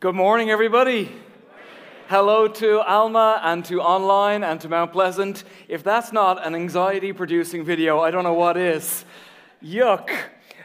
Good 0.00 0.14
morning, 0.14 0.48
everybody. 0.48 1.10
Hello 2.06 2.46
to 2.46 2.80
Alma 2.82 3.40
and 3.42 3.64
to 3.64 3.80
online 3.80 4.44
and 4.44 4.60
to 4.60 4.68
Mount 4.68 4.92
Pleasant. 4.92 5.42
If 5.66 5.82
that's 5.82 6.12
not 6.12 6.46
an 6.46 6.54
anxiety 6.54 7.12
producing 7.12 7.64
video, 7.64 7.98
I 7.98 8.12
don't 8.12 8.22
know 8.22 8.32
what 8.32 8.56
is. 8.56 9.04
Yuck. 9.60 10.08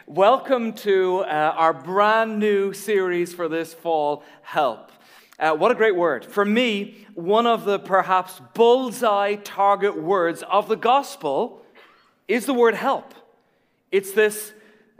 Welcome 0.06 0.72
to 0.74 1.24
uh, 1.24 1.52
our 1.56 1.72
brand 1.72 2.38
new 2.38 2.72
series 2.72 3.34
for 3.34 3.48
this 3.48 3.74
fall, 3.74 4.22
Help. 4.42 4.92
Uh, 5.36 5.56
what 5.56 5.72
a 5.72 5.74
great 5.74 5.96
word. 5.96 6.24
For 6.24 6.44
me, 6.44 7.04
one 7.14 7.48
of 7.48 7.64
the 7.64 7.80
perhaps 7.80 8.40
bullseye 8.54 9.34
target 9.34 10.00
words 10.00 10.44
of 10.48 10.68
the 10.68 10.76
gospel 10.76 11.60
is 12.28 12.46
the 12.46 12.54
word 12.54 12.76
help. 12.76 13.12
It's 13.90 14.12
this 14.12 14.52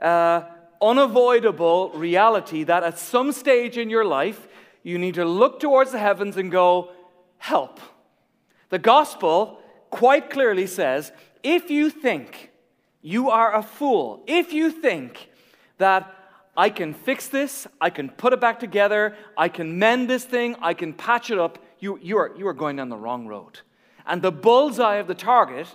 uh, 0.02 0.42
unavoidable 0.90 1.90
reality 1.90 2.64
that 2.64 2.82
at 2.82 2.98
some 2.98 3.32
stage 3.32 3.78
in 3.78 3.90
your 3.90 4.04
life, 4.04 4.48
you 4.82 4.98
need 4.98 5.14
to 5.14 5.24
look 5.24 5.60
towards 5.60 5.92
the 5.92 5.98
heavens 5.98 6.36
and 6.36 6.50
go, 6.50 6.90
Help. 7.38 7.80
The 8.70 8.78
gospel 8.78 9.60
quite 9.90 10.30
clearly 10.30 10.66
says 10.66 11.12
if 11.42 11.70
you 11.70 11.90
think 11.90 12.50
you 13.02 13.30
are 13.30 13.54
a 13.54 13.62
fool, 13.62 14.24
if 14.26 14.52
you 14.52 14.70
think 14.70 15.28
that 15.78 16.12
I 16.56 16.70
can 16.70 16.94
fix 16.94 17.28
this, 17.28 17.66
I 17.80 17.90
can 17.90 18.08
put 18.08 18.32
it 18.32 18.40
back 18.40 18.60
together, 18.60 19.14
I 19.36 19.48
can 19.48 19.78
mend 19.78 20.08
this 20.08 20.24
thing, 20.24 20.56
I 20.62 20.72
can 20.72 20.92
patch 20.92 21.30
it 21.30 21.38
up, 21.38 21.58
you, 21.80 21.98
you, 22.00 22.16
are, 22.16 22.32
you 22.36 22.46
are 22.48 22.54
going 22.54 22.76
down 22.76 22.88
the 22.88 22.96
wrong 22.96 23.26
road. 23.26 23.60
And 24.06 24.22
the 24.22 24.32
bullseye 24.32 24.96
of 24.96 25.06
the 25.06 25.14
target, 25.14 25.66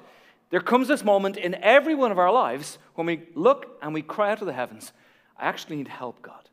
there 0.50 0.62
comes 0.62 0.88
this 0.88 1.04
moment 1.04 1.38
in 1.38 1.56
every 1.56 1.96
one 1.96 2.12
of 2.12 2.18
our 2.18 2.32
lives 2.32 2.78
when 2.96 3.06
we 3.06 3.22
look 3.36 3.78
and 3.82 3.94
we 3.94 4.02
cry 4.02 4.32
out 4.32 4.40
to 4.40 4.46
the 4.46 4.54
heavens, 4.54 4.92
I 5.40 5.48
actually 5.48 5.78
need 5.78 5.88
help, 5.88 6.22
God. 6.22 6.50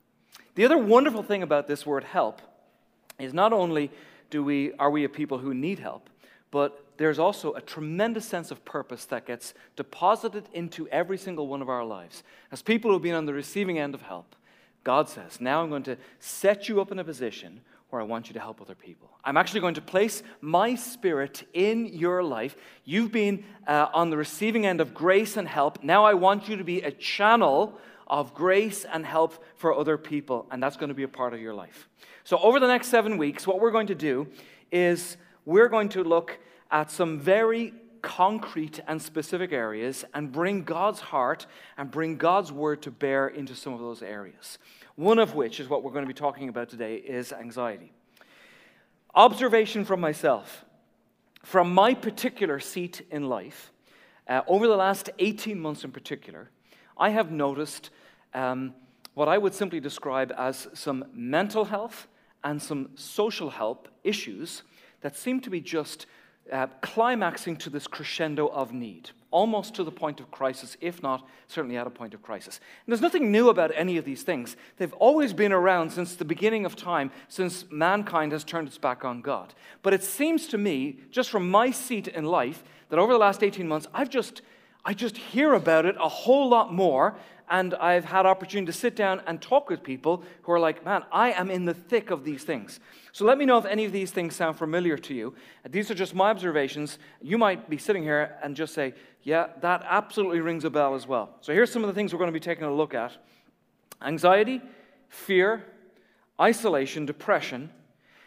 The 0.55 0.65
other 0.65 0.79
wonderful 0.79 1.23
thing 1.23 1.43
about 1.43 1.67
this 1.67 1.85
word 1.85 2.05
help 2.05 2.41
is 3.19 3.35
not 3.35 3.53
only 3.53 3.91
do 4.31 4.43
we, 4.43 4.73
are 4.75 4.91
we 4.91 5.05
a 5.05 5.09
people 5.09 5.39
who 5.39 5.53
need 5.55 5.79
help, 5.79 6.09
but 6.51 6.83
there's 6.97 7.19
also 7.19 7.53
a 7.53 7.61
tremendous 7.61 8.25
sense 8.25 8.51
of 8.51 8.65
purpose 8.65 9.05
that 9.07 9.27
gets 9.27 9.55
deposited 9.77 10.49
into 10.53 10.89
every 10.89 11.19
single 11.19 11.47
one 11.47 11.61
of 11.61 11.69
our 11.69 11.85
lives. 11.85 12.23
As 12.51 12.63
people 12.63 12.91
who've 12.91 13.03
been 13.03 13.15
on 13.15 13.27
the 13.27 13.35
receiving 13.35 13.79
end 13.79 13.95
of 13.95 14.03
help, 14.03 14.35
God 14.85 15.09
says, 15.09 15.41
Now 15.41 15.63
I'm 15.63 15.69
going 15.69 15.83
to 15.85 15.99
set 16.21 16.69
you 16.69 16.81
up 16.81 16.91
in 16.93 16.99
a 16.99 17.05
position 17.05 17.61
where 17.91 18.01
I 18.01 18.05
want 18.05 18.29
you 18.29 18.35
to 18.35 18.41
help 18.41 18.61
other 18.61 18.75
people. 18.75 19.11
I'm 19.25 19.37
actually 19.37 19.61
going 19.61 19.75
to 19.75 19.81
place 19.81 20.23
my 20.41 20.75
spirit 20.75 21.47
in 21.53 21.87
your 21.87 22.23
life. 22.23 22.57
You've 22.85 23.13
been 23.13 23.45
uh, 23.67 23.89
on 23.93 24.11
the 24.11 24.17
receiving 24.17 24.67
end 24.67 24.81
of 24.81 24.95
grace 24.95 25.37
and 25.37 25.47
help. 25.47 25.83
Now 25.83 26.05
I 26.05 26.15
want 26.15 26.49
you 26.49 26.57
to 26.57 26.65
be 26.65 26.81
a 26.83 26.91
channel 26.91 27.79
of 28.07 28.35
grace 28.35 28.85
and 28.85 29.05
help 29.05 29.43
for 29.57 29.75
other 29.75 29.99
people, 29.99 30.47
and 30.51 30.63
that's 30.63 30.77
going 30.77 30.89
to 30.89 30.95
be 30.95 31.03
a 31.03 31.09
part 31.09 31.35
of 31.35 31.41
your 31.41 31.55
life. 31.55 31.89
So, 32.25 32.39
over 32.39 32.61
the 32.61 32.67
next 32.67 32.89
seven 32.89 33.19
weeks, 33.19 33.47
what 33.47 33.61
we're 33.61 33.71
going 33.71 33.87
to 33.89 33.95
do 33.95 34.29
is 34.73 35.17
we're 35.45 35.69
going 35.69 35.89
to 35.91 36.05
look 36.05 36.39
at 36.71 36.91
some 36.91 37.19
very 37.19 37.73
concrete 38.03 38.81
and 38.87 39.03
specific 39.03 39.53
areas 39.53 40.05
and 40.15 40.31
bring 40.31 40.63
God's 40.63 41.01
heart 41.01 41.47
and 41.77 41.91
bring 41.91 42.17
God's 42.17 42.53
word 42.53 42.83
to 42.83 42.91
bear 42.91 43.29
into 43.29 43.55
some 43.55 43.73
of 43.73 43.81
those 43.81 44.03
areas. 44.03 44.59
One 44.95 45.19
of 45.19 45.35
which 45.35 45.61
is 45.61 45.69
what 45.69 45.83
we're 45.83 45.91
going 45.91 46.05
to 46.05 46.09
be 46.09 46.15
talking 46.15 46.49
about 46.49 46.69
today 46.69 46.97
is 46.97 47.33
anxiety. 47.33 47.93
Observation 49.15 49.85
from 49.85 50.01
myself. 50.01 50.65
From 51.43 51.73
my 51.73 51.95
particular 51.95 52.61
seat 52.61 53.07
in 53.11 53.29
life, 53.29 53.73
uh, 54.29 54.43
over 54.47 54.67
the 54.67 54.77
last 54.77 55.11
18 55.19 55.61
months 55.61 55.85
in 55.85 55.93
particular, 55.93 56.51
I 56.97 57.11
have 57.11 57.31
noticed 57.31 57.91
um, 58.35 58.75
what 59.15 59.29
I 59.29 59.39
would 59.39 59.55
simply 59.55 59.81
describe 59.81 60.33
as 60.37 60.69
some 60.75 61.05
mental 61.13 61.65
health 61.65 62.07
and 62.45 62.63
some 62.63 62.91
social 62.95 63.51
help 63.51 63.89
issues 64.05 64.63
that 65.01 65.17
seem 65.17 65.41
to 65.41 65.51
be 65.51 65.61
just 65.61 66.07
uh, 66.53 66.69
climaxing 66.81 67.57
to 67.57 67.71
this 67.71 67.87
crescendo 67.87 68.47
of 68.49 68.73
need, 68.73 69.11
almost 69.31 69.75
to 69.75 69.85
the 69.85 69.91
point 69.91 70.21
of 70.21 70.31
crisis, 70.31 70.77
if 70.81 71.03
not 71.03 71.27
certainly 71.49 71.77
at 71.77 71.87
a 71.87 71.91
point 71.91 72.15
of 72.15 72.23
crisis. 72.23 72.61
And 72.85 72.93
there's 72.93 73.01
nothing 73.01 73.33
new 73.33 73.49
about 73.49 73.73
any 73.75 73.97
of 73.97 74.05
these 74.05 74.23
things. 74.23 74.57
They've 74.77 74.93
always 74.95 75.33
been 75.33 75.53
around 75.53 75.91
since 75.91 76.15
the 76.15 76.25
beginning 76.25 76.65
of 76.65 76.77
time, 76.77 77.11
since 77.29 77.65
mankind 77.71 78.33
has 78.33 78.45
turned 78.45 78.69
its 78.69 78.79
back 78.79 79.05
on 79.05 79.23
God. 79.23 79.55
But 79.83 79.95
it 79.95 80.05
seems 80.05 80.47
to 80.49 80.59
me, 80.59 81.01
just 81.11 81.31
from 81.31 81.51
my 81.51 81.71
seat 81.71 82.07
in 82.07 82.25
life, 82.25 82.63
that 82.91 82.99
over 82.99 83.13
the 83.13 83.19
last 83.19 83.43
18 83.43 83.67
months, 83.67 83.89
I've 83.93 84.11
just 84.11 84.43
I 84.87 84.95
just 84.95 85.17
hear 85.17 85.53
about 85.55 85.85
it 85.85 85.97
a 86.01 86.09
whole 86.09 86.49
lot 86.49 86.73
more. 86.73 87.17
And 87.49 87.75
I've 87.75 88.05
had 88.05 88.27
opportunity 88.27 88.67
to 88.67 88.73
sit 88.73 88.97
down 88.97 89.21
and 89.27 89.41
talk 89.41 89.69
with 89.69 89.83
people 89.83 90.25
who 90.43 90.53
are 90.53 90.59
like, 90.59 90.85
man, 90.85 91.05
I 91.13 91.33
am 91.33 91.51
in 91.51 91.65
the 91.65 91.75
thick 91.75 92.11
of 92.11 92.25
these 92.25 92.43
things. 92.43 92.81
So 93.13 93.25
let 93.25 93.39
me 93.39 93.45
know 93.45 93.57
if 93.57 93.65
any 93.67 93.85
of 93.85 93.93
these 93.93 94.11
things 94.11 94.35
sound 94.35 94.59
familiar 94.59 94.97
to 94.99 95.15
you. 95.15 95.35
These 95.69 95.91
are 95.91 95.95
just 95.95 96.15
my 96.15 96.31
observations. 96.31 96.99
You 97.23 97.39
might 97.39 97.71
be 97.71 97.79
sitting 97.79 98.03
here 98.03 98.37
and 98.43 98.57
just 98.57 98.75
say, 98.75 98.95
yeah, 99.23 99.49
that 99.61 99.85
absolutely 99.89 100.41
rings 100.41 100.65
a 100.65 100.71
bell 100.71 100.95
as 100.95 101.07
well. 101.07 101.37
So 101.41 101.53
here's 101.53 101.71
some 101.71 101.85
of 101.85 101.89
the 101.89 101.95
things 101.95 102.13
we're 102.13 102.19
going 102.19 102.33
to 102.33 102.33
be 102.33 102.41
taking 102.41 102.65
a 102.65 102.75
look 102.75 102.95
at 102.95 103.13
anxiety, 104.03 104.61
fear, 105.09 105.65
isolation, 106.41 107.07
depression, 107.07 107.71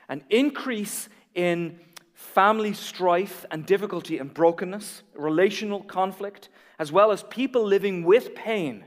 an 0.07 0.23
increase 0.29 1.09
in 1.35 1.79
family 2.19 2.73
strife 2.73 3.45
and 3.49 3.65
difficulty 3.65 4.17
and 4.17 4.33
brokenness, 4.33 5.03
relational 5.15 5.81
conflict, 5.81 6.49
as 6.77 6.91
well 6.91 7.13
as 7.13 7.23
people 7.23 7.63
living 7.63 8.03
with 8.03 8.35
pain 8.35 8.83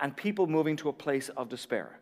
and 0.00 0.16
people 0.16 0.48
moving 0.48 0.74
to 0.74 0.88
a 0.88 0.92
place 0.92 1.28
of 1.28 1.48
despair. 1.48 2.00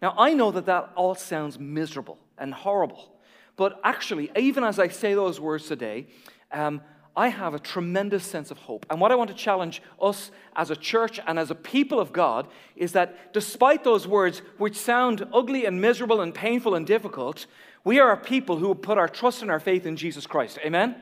Now, 0.00 0.14
I 0.16 0.32
know 0.32 0.50
that 0.52 0.64
that 0.64 0.92
all 0.96 1.14
sounds 1.14 1.58
miserable 1.58 2.18
and 2.38 2.54
horrible, 2.54 3.20
but 3.56 3.78
actually, 3.84 4.30
even 4.34 4.64
as 4.64 4.78
I 4.78 4.88
say 4.88 5.12
those 5.12 5.38
words 5.38 5.68
today, 5.68 6.06
um, 6.50 6.80
I 7.14 7.28
have 7.28 7.52
a 7.52 7.58
tremendous 7.58 8.24
sense 8.24 8.50
of 8.50 8.56
hope. 8.56 8.86
And 8.88 8.98
what 8.98 9.12
I 9.12 9.16
want 9.16 9.28
to 9.28 9.36
challenge 9.36 9.82
us 10.00 10.30
as 10.56 10.70
a 10.70 10.76
church 10.76 11.20
and 11.26 11.38
as 11.38 11.50
a 11.50 11.54
people 11.54 12.00
of 12.00 12.14
God 12.14 12.48
is 12.74 12.92
that 12.92 13.34
despite 13.34 13.84
those 13.84 14.08
words, 14.08 14.40
which 14.56 14.76
sound 14.76 15.28
ugly 15.34 15.66
and 15.66 15.78
miserable 15.78 16.22
and 16.22 16.34
painful 16.34 16.74
and 16.74 16.86
difficult, 16.86 17.46
we 17.84 17.98
are 17.98 18.12
a 18.12 18.16
people 18.16 18.56
who 18.56 18.74
put 18.74 18.98
our 18.98 19.08
trust 19.08 19.42
and 19.42 19.50
our 19.50 19.60
faith 19.60 19.86
in 19.86 19.96
Jesus 19.96 20.26
Christ. 20.26 20.58
Amen? 20.64 20.94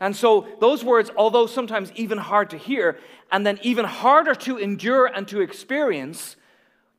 And 0.00 0.16
so, 0.16 0.48
those 0.60 0.82
words, 0.82 1.10
although 1.14 1.46
sometimes 1.46 1.92
even 1.94 2.16
hard 2.16 2.50
to 2.50 2.56
hear, 2.56 2.98
and 3.30 3.46
then 3.46 3.58
even 3.62 3.84
harder 3.84 4.34
to 4.34 4.56
endure 4.56 5.06
and 5.06 5.28
to 5.28 5.42
experience, 5.42 6.36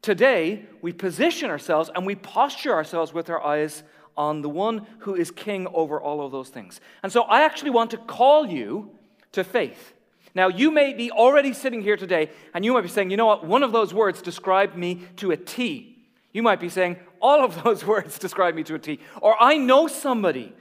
today 0.03 0.65
we 0.81 0.93
position 0.93 1.49
ourselves 1.49 1.89
and 1.95 2.05
we 2.05 2.13
posture 2.13 2.73
ourselves 2.73 3.11
with 3.11 3.29
our 3.29 3.43
eyes 3.43 3.83
on 4.15 4.43
the 4.43 4.49
one 4.49 4.85
who 4.99 5.15
is 5.15 5.31
king 5.31 5.67
over 5.73 5.99
all 5.99 6.23
of 6.23 6.31
those 6.31 6.49
things. 6.49 6.79
And 7.01 7.11
so, 7.11 7.23
I 7.23 7.41
actually 7.41 7.71
want 7.71 7.89
to 7.91 7.97
call 7.97 8.45
you 8.45 8.91
to 9.31 9.43
faith. 9.43 9.93
Now, 10.35 10.47
you 10.47 10.71
may 10.71 10.93
be 10.93 11.11
already 11.11 11.53
sitting 11.53 11.81
here 11.81 11.97
today 11.97 12.29
and 12.53 12.63
you 12.63 12.73
might 12.73 12.81
be 12.81 12.87
saying, 12.87 13.09
you 13.09 13.17
know 13.17 13.25
what, 13.25 13.45
one 13.45 13.63
of 13.63 13.71
those 13.71 13.93
words 13.93 14.21
described 14.21 14.77
me 14.77 15.01
to 15.17 15.31
a 15.31 15.37
T. 15.37 16.05
You 16.31 16.41
might 16.41 16.59
be 16.59 16.69
saying, 16.69 16.97
all 17.21 17.43
of 17.43 17.63
those 17.63 17.85
words 17.93 18.19
describe 18.19 18.55
me 18.55 18.63
to 18.63 18.75
a 18.75 18.79
T. 18.79 18.99
Or 19.21 19.41
I 19.41 19.57
know 19.57 19.87
somebody, 19.87 20.53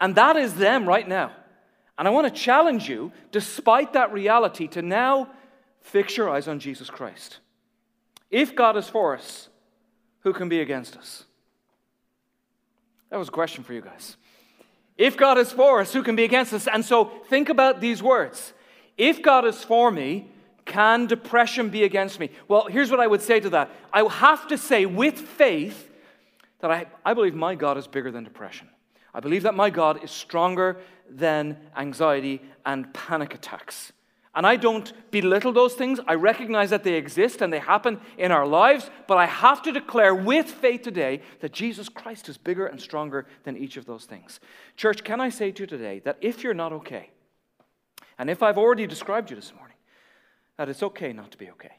and 0.00 0.14
that 0.14 0.36
is 0.36 0.54
them 0.54 0.86
right 0.86 1.06
now. 1.06 1.32
And 1.96 2.08
I 2.08 2.10
want 2.10 2.26
to 2.26 2.40
challenge 2.40 2.88
you, 2.88 3.12
despite 3.30 3.92
that 3.92 4.12
reality, 4.12 4.66
to 4.68 4.82
now 4.82 5.28
fix 5.80 6.16
your 6.16 6.28
eyes 6.28 6.48
on 6.48 6.58
Jesus 6.58 6.90
Christ. 6.90 7.38
If 8.30 8.56
God 8.56 8.76
is 8.76 8.88
for 8.88 9.14
us, 9.14 9.48
who 10.20 10.32
can 10.32 10.48
be 10.48 10.60
against 10.60 10.96
us? 10.96 11.24
That 13.10 13.18
was 13.18 13.28
a 13.28 13.32
question 13.32 13.62
for 13.62 13.74
you 13.74 13.80
guys. 13.80 14.16
If 14.96 15.16
God 15.16 15.38
is 15.38 15.52
for 15.52 15.80
us, 15.80 15.92
who 15.92 16.02
can 16.02 16.16
be 16.16 16.24
against 16.24 16.52
us? 16.52 16.66
And 16.66 16.84
so 16.84 17.06
think 17.28 17.48
about 17.48 17.80
these 17.80 18.02
words. 18.02 18.52
If 18.96 19.22
God 19.22 19.44
is 19.44 19.62
for 19.62 19.90
me, 19.90 20.28
can 20.64 21.06
depression 21.06 21.68
be 21.68 21.84
against 21.84 22.18
me? 22.18 22.30
Well, 22.48 22.66
here's 22.68 22.90
what 22.90 23.00
I 23.00 23.06
would 23.06 23.22
say 23.22 23.38
to 23.40 23.50
that. 23.50 23.70
I 23.92 24.02
have 24.02 24.48
to 24.48 24.58
say 24.58 24.86
with 24.86 25.18
faith 25.18 25.90
that 26.64 26.70
I, 26.70 26.86
I 27.04 27.12
believe 27.12 27.34
my 27.34 27.54
God 27.54 27.76
is 27.76 27.86
bigger 27.86 28.10
than 28.10 28.24
depression. 28.24 28.70
I 29.12 29.20
believe 29.20 29.42
that 29.42 29.54
my 29.54 29.68
God 29.68 30.02
is 30.02 30.10
stronger 30.10 30.80
than 31.10 31.58
anxiety 31.76 32.40
and 32.64 32.90
panic 32.94 33.34
attacks. 33.34 33.92
And 34.34 34.46
I 34.46 34.56
don't 34.56 34.90
belittle 35.10 35.52
those 35.52 35.74
things. 35.74 36.00
I 36.06 36.14
recognize 36.14 36.70
that 36.70 36.82
they 36.82 36.94
exist 36.94 37.42
and 37.42 37.52
they 37.52 37.58
happen 37.58 38.00
in 38.16 38.32
our 38.32 38.46
lives, 38.46 38.88
but 39.06 39.18
I 39.18 39.26
have 39.26 39.60
to 39.64 39.72
declare 39.72 40.14
with 40.14 40.46
faith 40.46 40.80
today 40.80 41.20
that 41.40 41.52
Jesus 41.52 41.90
Christ 41.90 42.30
is 42.30 42.38
bigger 42.38 42.64
and 42.64 42.80
stronger 42.80 43.26
than 43.42 43.58
each 43.58 43.76
of 43.76 43.84
those 43.84 44.06
things. 44.06 44.40
Church, 44.74 45.04
can 45.04 45.20
I 45.20 45.28
say 45.28 45.52
to 45.52 45.64
you 45.64 45.66
today 45.66 46.00
that 46.06 46.16
if 46.22 46.42
you're 46.42 46.54
not 46.54 46.72
okay, 46.72 47.10
and 48.16 48.30
if 48.30 48.42
I've 48.42 48.56
already 48.56 48.86
described 48.86 49.28
you 49.28 49.36
this 49.36 49.52
morning, 49.54 49.76
that 50.56 50.70
it's 50.70 50.82
okay 50.82 51.12
not 51.12 51.30
to 51.32 51.36
be 51.36 51.50
okay. 51.50 51.72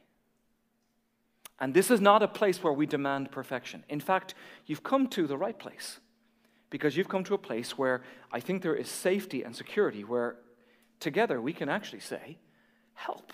And 1.59 1.73
this 1.73 1.89
is 1.89 2.01
not 2.01 2.21
a 2.21 2.27
place 2.27 2.61
where 2.61 2.73
we 2.73 2.85
demand 2.85 3.31
perfection. 3.31 3.83
In 3.89 3.99
fact, 3.99 4.35
you've 4.65 4.83
come 4.83 5.07
to 5.09 5.25
the 5.25 5.37
right 5.37 5.57
place 5.57 5.99
because 6.69 6.97
you've 6.97 7.07
come 7.07 7.23
to 7.23 7.33
a 7.33 7.37
place 7.37 7.77
where 7.77 8.03
I 8.31 8.39
think 8.39 8.61
there 8.61 8.75
is 8.75 8.89
safety 8.89 9.43
and 9.43 9.55
security, 9.55 10.03
where 10.03 10.35
together 10.99 11.41
we 11.41 11.53
can 11.53 11.69
actually 11.69 12.01
say, 12.01 12.37
Help. 12.93 13.33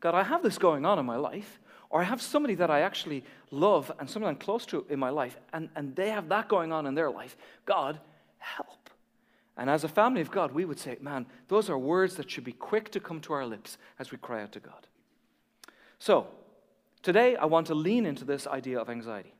God, 0.00 0.14
I 0.14 0.22
have 0.22 0.42
this 0.42 0.58
going 0.58 0.86
on 0.86 0.98
in 0.98 1.06
my 1.06 1.16
life. 1.16 1.58
Or 1.90 2.00
I 2.00 2.04
have 2.04 2.20
somebody 2.20 2.54
that 2.56 2.70
I 2.70 2.80
actually 2.80 3.24
love 3.50 3.90
and 3.98 4.08
someone 4.08 4.30
I'm 4.30 4.36
close 4.36 4.66
to 4.66 4.84
in 4.90 4.98
my 4.98 5.10
life, 5.10 5.38
and, 5.52 5.70
and 5.74 5.96
they 5.96 6.10
have 6.10 6.28
that 6.28 6.48
going 6.48 6.72
on 6.72 6.86
in 6.86 6.94
their 6.94 7.10
life. 7.10 7.36
God, 7.64 7.98
help. 8.38 8.90
And 9.56 9.70
as 9.70 9.84
a 9.84 9.88
family 9.88 10.20
of 10.20 10.30
God, 10.30 10.52
we 10.52 10.64
would 10.64 10.78
say, 10.78 10.98
man, 11.00 11.26
those 11.48 11.70
are 11.70 11.78
words 11.78 12.16
that 12.16 12.30
should 12.30 12.44
be 12.44 12.52
quick 12.52 12.90
to 12.92 13.00
come 13.00 13.20
to 13.22 13.32
our 13.32 13.46
lips 13.46 13.78
as 13.98 14.12
we 14.12 14.18
cry 14.18 14.42
out 14.42 14.52
to 14.52 14.60
God. 14.60 14.86
So, 15.98 16.28
today 17.02 17.36
I 17.36 17.46
want 17.46 17.66
to 17.68 17.74
lean 17.74 18.06
into 18.06 18.24
this 18.24 18.46
idea 18.46 18.78
of 18.78 18.88
anxiety. 18.90 19.34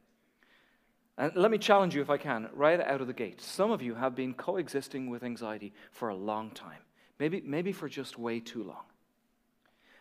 And 1.17 1.35
let 1.35 1.51
me 1.51 1.59
challenge 1.59 1.97
you, 1.97 2.01
if 2.01 2.11
I 2.11 2.17
can, 2.17 2.49
right 2.53 2.81
out 2.81 3.01
of 3.01 3.09
the 3.09 3.13
gate. 3.13 3.41
Some 3.41 3.73
of 3.73 3.83
you 3.83 3.97
have 3.97 4.15
been 4.15 4.35
coexisting 4.35 5.11
with 5.11 5.25
anxiety 5.25 5.73
for 5.91 6.11
a 6.11 6.15
long 6.15 6.53
time, 6.53 6.79
maybe, 7.19 7.43
maybe 7.45 7.73
for 7.73 7.89
just 7.89 8.19
way 8.19 8.39
too 8.39 8.63
long. 8.63 8.85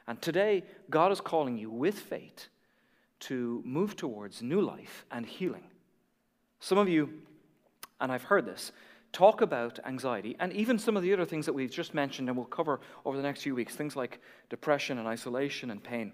And 0.08 0.22
today, 0.22 0.64
God 0.90 1.12
is 1.12 1.20
calling 1.20 1.58
you 1.58 1.72
with 1.72 2.00
faith 2.00 2.48
to 3.22 3.64
move 3.66 3.96
towards 3.96 4.44
new 4.44 4.62
life 4.62 5.06
and 5.12 5.26
healing. 5.26 5.64
Some 6.60 6.78
of 6.78 6.88
you, 6.88 7.10
and 8.00 8.12
I've 8.12 8.24
heard 8.24 8.46
this, 8.46 8.72
talk 9.12 9.42
about 9.42 9.80
anxiety 9.86 10.36
and 10.40 10.54
even 10.54 10.78
some 10.78 10.96
of 10.96 11.02
the 11.02 11.14
other 11.14 11.26
things 11.26 11.46
that 11.48 11.54
we've 11.54 11.72
just 11.72 11.94
mentioned 11.94 12.28
and 12.28 12.38
we'll 12.38 12.46
cover 12.46 12.80
over 13.06 13.18
the 13.18 13.24
next 13.24 13.42
few 13.42 13.56
weeks, 13.56 13.76
things 13.76 13.96
like 13.96 14.20
depression 14.50 15.00
and 15.00 15.08
isolation 15.08 15.72
and 15.72 15.84
pain. 15.84 16.14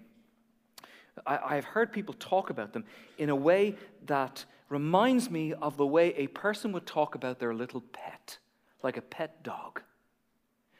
I, 1.26 1.54
have 1.54 1.64
heard 1.64 1.92
people 1.92 2.14
talk 2.18 2.50
about 2.50 2.72
them 2.72 2.84
in 3.18 3.30
a 3.30 3.36
way 3.36 3.76
that 4.06 4.44
reminds 4.68 5.30
me 5.30 5.52
of 5.52 5.76
the 5.76 5.86
way 5.86 6.14
a 6.14 6.26
person 6.28 6.72
would 6.72 6.86
talk 6.86 7.14
about 7.14 7.38
their 7.38 7.54
little 7.54 7.80
pet, 7.80 8.38
like 8.82 8.96
a 8.96 9.02
pet 9.02 9.42
dog. 9.42 9.80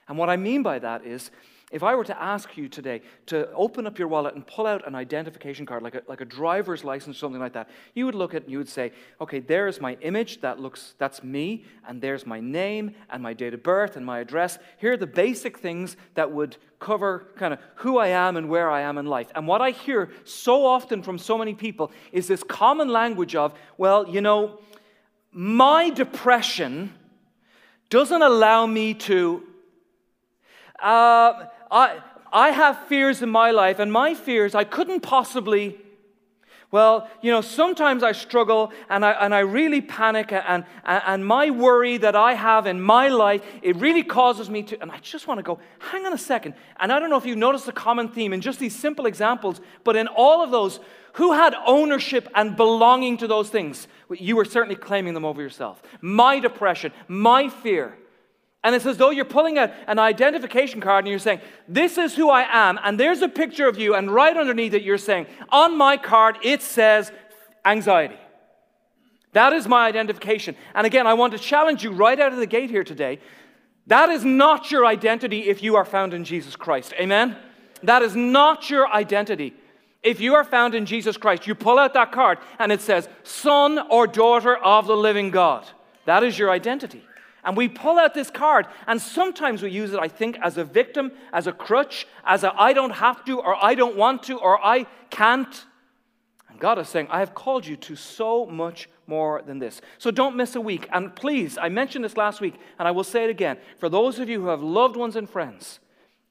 And 0.08 0.18
what 0.18 0.28
I 0.28 0.36
mean 0.36 0.62
by 0.62 0.78
that 0.80 1.04
is 1.04 1.30
if 1.74 1.82
I 1.82 1.96
were 1.96 2.04
to 2.04 2.22
ask 2.22 2.56
you 2.56 2.68
today 2.68 3.02
to 3.26 3.50
open 3.50 3.84
up 3.84 3.98
your 3.98 4.06
wallet 4.06 4.36
and 4.36 4.46
pull 4.46 4.64
out 4.64 4.86
an 4.86 4.94
identification 4.94 5.66
card, 5.66 5.82
like 5.82 5.96
a, 5.96 6.02
like 6.06 6.20
a 6.20 6.24
driver's 6.24 6.84
license, 6.84 7.16
or 7.16 7.18
something 7.18 7.40
like 7.40 7.54
that, 7.54 7.68
you 7.94 8.06
would 8.06 8.14
look 8.14 8.32
at 8.32 8.42
it 8.42 8.44
and 8.44 8.52
you 8.52 8.58
would 8.58 8.68
say, 8.68 8.92
okay, 9.20 9.40
there's 9.40 9.80
my 9.80 9.94
image, 10.00 10.40
that 10.40 10.60
looks, 10.60 10.94
that's 10.98 11.24
me, 11.24 11.64
and 11.88 12.00
there's 12.00 12.26
my 12.26 12.38
name 12.38 12.94
and 13.10 13.20
my 13.20 13.32
date 13.32 13.54
of 13.54 13.64
birth 13.64 13.96
and 13.96 14.06
my 14.06 14.20
address. 14.20 14.56
Here 14.78 14.92
are 14.92 14.96
the 14.96 15.08
basic 15.08 15.58
things 15.58 15.96
that 16.14 16.30
would 16.30 16.56
cover 16.78 17.32
kind 17.34 17.52
of 17.52 17.58
who 17.74 17.98
I 17.98 18.06
am 18.06 18.36
and 18.36 18.48
where 18.48 18.70
I 18.70 18.82
am 18.82 18.96
in 18.96 19.06
life. 19.06 19.32
And 19.34 19.48
what 19.48 19.60
I 19.60 19.72
hear 19.72 20.10
so 20.22 20.64
often 20.64 21.02
from 21.02 21.18
so 21.18 21.36
many 21.36 21.54
people 21.54 21.90
is 22.12 22.28
this 22.28 22.44
common 22.44 22.88
language 22.88 23.34
of, 23.34 23.52
well, 23.78 24.08
you 24.08 24.20
know, 24.20 24.60
my 25.32 25.90
depression 25.90 26.94
doesn't 27.90 28.22
allow 28.22 28.64
me 28.64 28.94
to. 28.94 29.42
Uh, 30.80 31.46
I, 31.74 31.98
I 32.32 32.50
have 32.50 32.86
fears 32.86 33.20
in 33.20 33.28
my 33.28 33.50
life, 33.50 33.80
and 33.80 33.92
my 33.92 34.14
fears, 34.14 34.54
I 34.54 34.62
couldn't 34.62 35.00
possibly. 35.00 35.76
Well, 36.70 37.08
you 37.20 37.30
know, 37.30 37.40
sometimes 37.40 38.02
I 38.02 38.12
struggle 38.12 38.72
and 38.88 39.04
I, 39.04 39.12
and 39.12 39.32
I 39.32 39.40
really 39.40 39.80
panic, 39.80 40.32
and, 40.32 40.64
and, 40.84 41.02
and 41.06 41.26
my 41.26 41.50
worry 41.50 41.98
that 41.98 42.16
I 42.16 42.34
have 42.34 42.66
in 42.66 42.80
my 42.80 43.08
life, 43.08 43.44
it 43.62 43.76
really 43.76 44.02
causes 44.02 44.48
me 44.48 44.62
to. 44.64 44.80
And 44.80 44.90
I 44.90 44.98
just 44.98 45.28
want 45.28 45.38
to 45.38 45.42
go, 45.42 45.58
hang 45.78 46.06
on 46.06 46.12
a 46.12 46.18
second. 46.18 46.54
And 46.80 46.92
I 46.92 46.98
don't 46.98 47.10
know 47.10 47.16
if 47.16 47.26
you've 47.26 47.38
noticed 47.38 47.68
a 47.68 47.72
common 47.72 48.08
theme 48.08 48.32
in 48.32 48.40
just 48.40 48.58
these 48.58 48.74
simple 48.74 49.06
examples, 49.06 49.60
but 49.84 49.94
in 49.94 50.08
all 50.08 50.42
of 50.42 50.50
those, 50.50 50.80
who 51.14 51.32
had 51.32 51.54
ownership 51.66 52.28
and 52.34 52.56
belonging 52.56 53.18
to 53.18 53.28
those 53.28 53.50
things? 53.50 53.86
You 54.10 54.36
were 54.36 54.44
certainly 54.44 54.76
claiming 54.76 55.14
them 55.14 55.24
over 55.24 55.40
yourself. 55.40 55.80
My 56.00 56.40
depression, 56.40 56.92
my 57.08 57.48
fear. 57.48 57.96
And 58.64 58.74
it's 58.74 58.86
as 58.86 58.96
though 58.96 59.10
you're 59.10 59.26
pulling 59.26 59.58
out 59.58 59.70
an 59.86 59.98
identification 59.98 60.80
card 60.80 61.04
and 61.04 61.10
you're 61.10 61.18
saying, 61.18 61.42
This 61.68 61.98
is 61.98 62.16
who 62.16 62.30
I 62.30 62.46
am. 62.50 62.80
And 62.82 62.98
there's 62.98 63.20
a 63.20 63.28
picture 63.28 63.68
of 63.68 63.78
you. 63.78 63.94
And 63.94 64.10
right 64.10 64.34
underneath 64.34 64.72
it, 64.72 64.82
you're 64.82 64.96
saying, 64.96 65.26
On 65.50 65.76
my 65.76 65.98
card, 65.98 66.38
it 66.42 66.62
says 66.62 67.12
anxiety. 67.64 68.16
That 69.32 69.52
is 69.52 69.68
my 69.68 69.86
identification. 69.86 70.56
And 70.74 70.86
again, 70.86 71.06
I 71.06 71.12
want 71.12 71.34
to 71.34 71.38
challenge 71.38 71.84
you 71.84 71.92
right 71.92 72.18
out 72.18 72.32
of 72.32 72.38
the 72.38 72.46
gate 72.46 72.70
here 72.70 72.84
today. 72.84 73.20
That 73.86 74.08
is 74.08 74.24
not 74.24 74.70
your 74.70 74.86
identity 74.86 75.40
if 75.40 75.62
you 75.62 75.76
are 75.76 75.84
found 75.84 76.14
in 76.14 76.24
Jesus 76.24 76.56
Christ. 76.56 76.94
Amen? 76.98 77.36
That 77.82 78.02
is 78.02 78.16
not 78.16 78.70
your 78.70 78.90
identity. 78.90 79.52
If 80.02 80.20
you 80.20 80.34
are 80.34 80.44
found 80.44 80.74
in 80.74 80.86
Jesus 80.86 81.18
Christ, 81.18 81.46
you 81.46 81.54
pull 81.54 81.78
out 81.78 81.92
that 81.94 82.12
card 82.12 82.38
and 82.58 82.72
it 82.72 82.80
says, 82.80 83.08
Son 83.24 83.78
or 83.90 84.06
daughter 84.06 84.56
of 84.56 84.86
the 84.86 84.96
living 84.96 85.30
God. 85.30 85.66
That 86.06 86.22
is 86.22 86.38
your 86.38 86.50
identity. 86.50 87.04
And 87.44 87.56
we 87.56 87.68
pull 87.68 87.98
out 87.98 88.14
this 88.14 88.30
card, 88.30 88.66
and 88.86 89.00
sometimes 89.00 89.62
we 89.62 89.70
use 89.70 89.92
it, 89.92 90.00
I 90.00 90.08
think, 90.08 90.38
as 90.42 90.56
a 90.56 90.64
victim, 90.64 91.12
as 91.32 91.46
a 91.46 91.52
crutch, 91.52 92.06
as 92.24 92.42
a 92.42 92.54
I 92.58 92.72
don't 92.72 92.92
have 92.92 93.24
to, 93.26 93.40
or 93.40 93.62
I 93.62 93.74
don't 93.74 93.96
want 93.96 94.22
to, 94.24 94.38
or 94.38 94.64
I 94.64 94.86
can't. 95.10 95.64
And 96.48 96.58
God 96.58 96.78
is 96.78 96.88
saying, 96.88 97.08
I 97.10 97.18
have 97.18 97.34
called 97.34 97.66
you 97.66 97.76
to 97.76 97.96
so 97.96 98.46
much 98.46 98.88
more 99.06 99.42
than 99.42 99.58
this. 99.58 99.80
So 99.98 100.10
don't 100.10 100.36
miss 100.36 100.54
a 100.54 100.60
week. 100.60 100.88
And 100.92 101.14
please, 101.14 101.58
I 101.58 101.68
mentioned 101.68 102.04
this 102.04 102.16
last 102.16 102.40
week, 102.40 102.54
and 102.78 102.88
I 102.88 102.92
will 102.92 103.04
say 103.04 103.24
it 103.24 103.30
again. 103.30 103.58
For 103.78 103.88
those 103.88 104.18
of 104.18 104.28
you 104.28 104.40
who 104.40 104.48
have 104.48 104.62
loved 104.62 104.96
ones 104.96 105.16
and 105.16 105.28
friends, 105.28 105.80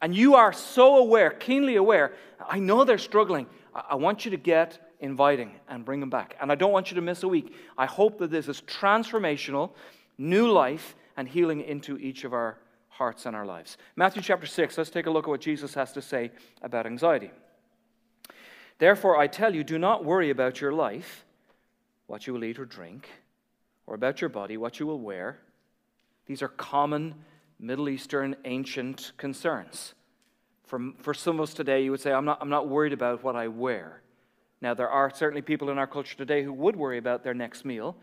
and 0.01 0.15
you 0.15 0.35
are 0.35 0.51
so 0.51 0.97
aware, 0.97 1.29
keenly 1.29 1.75
aware, 1.75 2.13
I 2.49 2.59
know 2.59 2.83
they're 2.83 2.97
struggling. 2.97 3.47
I 3.73 3.95
want 3.95 4.25
you 4.25 4.31
to 4.31 4.37
get 4.37 4.91
inviting 4.99 5.51
and 5.67 5.85
bring 5.85 5.99
them 5.99 6.09
back. 6.09 6.35
And 6.41 6.51
I 6.51 6.55
don't 6.55 6.71
want 6.71 6.89
you 6.89 6.95
to 6.95 7.01
miss 7.01 7.23
a 7.23 7.27
week. 7.27 7.55
I 7.77 7.85
hope 7.85 8.17
that 8.19 8.31
this 8.31 8.47
is 8.47 8.61
transformational, 8.61 9.71
new 10.17 10.47
life, 10.47 10.95
and 11.17 11.27
healing 11.27 11.61
into 11.61 11.97
each 11.97 12.23
of 12.23 12.33
our 12.33 12.57
hearts 12.89 13.25
and 13.25 13.35
our 13.35 13.45
lives. 13.45 13.77
Matthew 13.95 14.21
chapter 14.21 14.45
6, 14.45 14.77
let's 14.77 14.89
take 14.89 15.07
a 15.07 15.11
look 15.11 15.25
at 15.25 15.29
what 15.29 15.41
Jesus 15.41 15.73
has 15.73 15.91
to 15.93 16.01
say 16.01 16.31
about 16.61 16.85
anxiety. 16.85 17.31
Therefore, 18.77 19.17
I 19.17 19.27
tell 19.27 19.53
you, 19.53 19.63
do 19.63 19.77
not 19.77 20.05
worry 20.05 20.29
about 20.29 20.61
your 20.61 20.73
life, 20.73 21.25
what 22.07 22.27
you 22.27 22.33
will 22.33 22.43
eat 22.43 22.59
or 22.59 22.65
drink, 22.65 23.09
or 23.87 23.95
about 23.95 24.21
your 24.21 24.29
body, 24.29 24.57
what 24.57 24.79
you 24.79 24.85
will 24.85 24.99
wear. 24.99 25.39
These 26.25 26.41
are 26.41 26.47
common 26.47 27.15
Middle 27.59 27.89
Eastern 27.89 28.35
ancient 28.45 29.13
concerns. 29.17 29.93
For, 30.65 30.91
for 30.99 31.13
some 31.13 31.35
of 31.35 31.41
us 31.41 31.53
today, 31.53 31.83
you 31.83 31.91
would 31.91 32.01
say, 32.01 32.11
I'm 32.11 32.25
not, 32.25 32.39
I'm 32.41 32.49
not 32.49 32.67
worried 32.67 32.93
about 32.93 33.23
what 33.23 33.35
I 33.35 33.47
wear. 33.47 34.01
Now, 34.61 34.73
there 34.73 34.89
are 34.89 35.09
certainly 35.13 35.41
people 35.41 35.69
in 35.69 35.77
our 35.77 35.87
culture 35.87 36.15
today 36.17 36.43
who 36.43 36.53
would 36.53 36.75
worry 36.75 36.97
about 36.97 37.23
their 37.23 37.33
next 37.33 37.65
meal, 37.65 37.95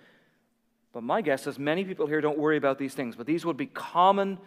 but 0.92 1.02
my 1.02 1.22
guess 1.22 1.46
is 1.46 1.58
many 1.58 1.84
people 1.84 2.06
here 2.06 2.20
don't 2.20 2.38
worry 2.38 2.56
about 2.56 2.78
these 2.78 2.94
things, 2.94 3.16
but 3.16 3.26
these 3.26 3.44
would 3.44 3.56
be 3.56 3.66
common 3.66 4.38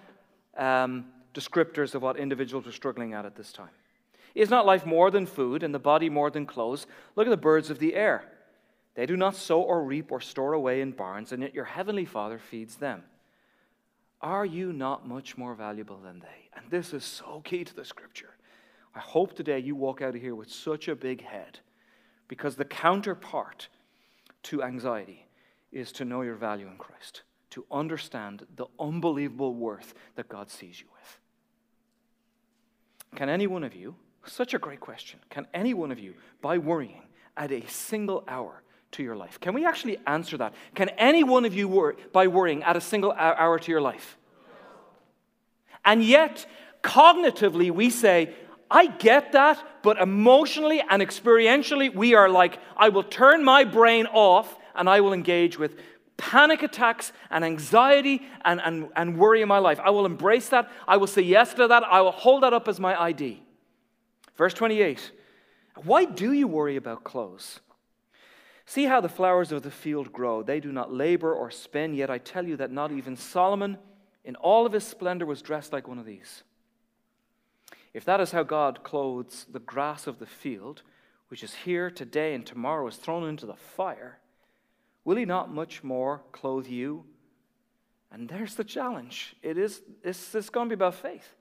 um, 0.58 1.06
descriptors 1.34 1.96
of 1.96 2.02
what 2.02 2.18
individuals 2.18 2.68
are 2.68 2.72
struggling 2.72 3.14
at 3.14 3.26
at 3.26 3.36
this 3.36 3.52
time. 3.52 3.70
Is 4.36 4.50
not 4.50 4.66
life 4.66 4.86
more 4.86 5.12
than 5.12 5.26
food 5.26 5.64
and 5.64 5.74
the 5.74 5.80
body 5.80 6.10
more 6.10 6.30
than 6.30 6.46
clothes? 6.46 6.88
Look 7.16 7.28
at 7.28 7.30
the 7.30 7.38
birds 7.38 7.70
of 7.70 7.80
the 7.80 7.96
air. 7.96 8.26
They 8.96 9.06
do 9.06 9.16
not 9.16 9.36
sow 9.36 9.62
or 9.62 9.84
reap 9.84 10.12
or 10.12 10.22
store 10.22 10.54
away 10.54 10.82
in 10.82 10.92
barns, 10.92 11.32
and 11.32 11.42
yet 11.42 11.54
your 11.54 11.66
heavenly 11.66 12.06
Father 12.06 12.40
feeds 12.40 12.76
them. 12.76 13.04
Are 14.22 14.46
you 14.46 14.72
not 14.72 15.08
much 15.08 15.38
more 15.38 15.54
valuable 15.54 15.98
than 15.98 16.20
they? 16.20 16.50
And 16.56 16.70
this 16.70 16.94
is 16.94 17.04
so 17.04 17.42
key 17.44 17.64
to 17.64 17.76
the 17.76 17.86
scripture. 17.86 18.36
I 18.96 19.00
hope 19.00 19.36
today 19.36 19.60
you 19.60 19.76
walk 19.76 20.02
out 20.02 20.16
of 20.16 20.22
here 20.22 20.36
with 20.36 20.52
such 20.52 20.88
a 20.88 20.96
big 20.96 21.24
head 21.24 21.60
because 22.28 22.56
the 22.56 22.66
counterpart 22.66 23.68
to 24.44 24.64
anxiety 24.64 25.26
is 25.74 25.92
to 25.94 26.06
know 26.06 26.22
your 26.22 26.36
value 26.36 26.68
in 26.68 26.78
Christ, 26.78 27.24
to 27.52 27.66
understand 27.72 28.46
the 28.56 28.68
unbelievable 28.80 29.54
worth 29.54 29.94
that 30.16 30.30
God 30.30 30.50
sees 30.50 30.80
you 30.80 30.88
with. 30.94 31.20
Can 33.18 33.30
any 33.30 33.48
one 33.48 33.64
of 33.64 33.76
you, 33.76 33.96
such 34.26 34.54
a 34.54 34.60
great 34.60 34.80
question, 34.80 35.20
can 35.30 35.48
any 35.54 35.74
one 35.74 35.92
of 35.92 36.00
you, 36.00 36.16
by 36.42 36.58
worrying, 36.58 37.04
add 37.36 37.52
a 37.52 37.68
single 37.68 38.24
hour 38.28 38.64
to 38.92 39.04
your 39.04 39.16
life? 39.16 39.40
Can 39.40 39.54
we 39.54 39.66
actually 39.66 39.98
answer 40.08 40.38
that? 40.38 40.54
Can 40.76 40.90
any 40.98 41.24
one 41.24 41.46
of 41.46 41.54
you, 41.54 41.68
worry, 41.68 41.96
by 42.12 42.28
worrying, 42.28 42.64
add 42.64 42.78
a 42.78 42.82
single 42.82 43.12
hour 43.12 43.60
to 43.60 43.72
your 43.72 43.82
life? 43.82 44.18
And 45.86 46.04
yet, 46.04 46.46
cognitively, 46.82 47.72
we 47.72 47.90
say, 47.90 48.34
I 48.72 48.88
get 48.88 49.34
that, 49.34 49.64
but 49.84 50.00
emotionally 50.00 50.82
and 50.90 51.02
experientially, 51.02 51.94
we 51.94 52.16
are 52.16 52.30
like, 52.30 52.60
I 52.78 52.90
will 52.90 53.04
turn 53.04 53.44
my 53.44 53.64
brain 53.66 54.08
off 54.08 54.58
and 54.76 54.90
I 54.90 55.02
will 55.02 55.14
engage 55.14 55.58
with 55.58 55.78
panic 56.18 56.64
attacks 56.64 57.12
and 57.30 57.44
anxiety 57.44 58.22
and, 58.46 58.62
and, 58.62 58.90
and 58.96 59.18
worry 59.18 59.42
in 59.42 59.48
my 59.48 59.60
life. 59.60 59.80
I 59.80 59.90
will 59.90 60.06
embrace 60.06 60.50
that. 60.50 60.70
I 60.88 60.98
will 60.98 61.08
say 61.08 61.22
yes 61.22 61.54
to 61.56 61.68
that. 61.68 61.84
I 61.84 62.02
will 62.02 62.12
hold 62.12 62.44
that 62.44 62.54
up 62.54 62.68
as 62.68 62.80
my 62.80 63.00
ID. 63.00 63.42
Verse 64.38 64.54
28 64.54 65.12
Why 65.84 66.06
do 66.06 66.32
you 66.32 66.48
worry 66.48 66.76
about 66.76 67.04
clothes? 67.04 67.60
See 68.66 68.86
how 68.86 69.02
the 69.02 69.10
flowers 69.10 69.52
of 69.52 69.64
the 69.64 69.72
field 69.72 70.14
grow. 70.14 70.42
They 70.42 70.60
do 70.60 70.72
not 70.72 70.94
labor 70.94 71.34
or 71.34 71.52
spin, 71.52 71.94
yet 71.94 72.10
I 72.10 72.18
tell 72.18 72.48
you 72.48 72.56
that 72.58 72.72
not 72.72 72.92
even 72.92 73.18
Solomon, 73.18 73.78
in 74.24 74.36
all 74.38 74.66
of 74.66 74.72
his 74.72 74.86
splendor, 74.86 75.26
was 75.26 75.42
dressed 75.42 75.74
like 75.74 75.88
one 75.88 76.00
of 76.00 76.06
these. 76.06 76.44
If 77.94 78.06
that 78.06 78.22
is 78.22 78.32
how 78.32 78.44
God 78.44 78.84
clothes 78.84 79.46
the 79.52 79.60
grass 79.60 80.08
of 80.08 80.20
the 80.20 80.26
field, 80.26 80.82
which 81.28 81.44
is 81.44 81.54
here 81.54 81.92
today 81.92 82.34
and 82.34 82.46
tomorrow 82.46 82.88
is 82.88 82.96
thrown 82.96 83.28
into 83.28 83.46
the 83.46 83.56
fire, 83.56 84.20
Will 85.06 85.18
he 85.18 85.26
not 85.26 85.54
much 85.54 85.84
more 85.84 86.22
clothe 86.32 86.68
you? 86.68 87.06
And 88.12 88.30
there's 88.30 88.56
the 88.56 88.64
challenge. 88.64 89.36
It 89.42 89.58
is 89.58 89.82
it's, 90.04 90.34
it's 90.36 90.50
going 90.50 90.70
to 90.70 90.76
be 90.76 90.80
about 90.80 90.96
faith. 90.96 91.36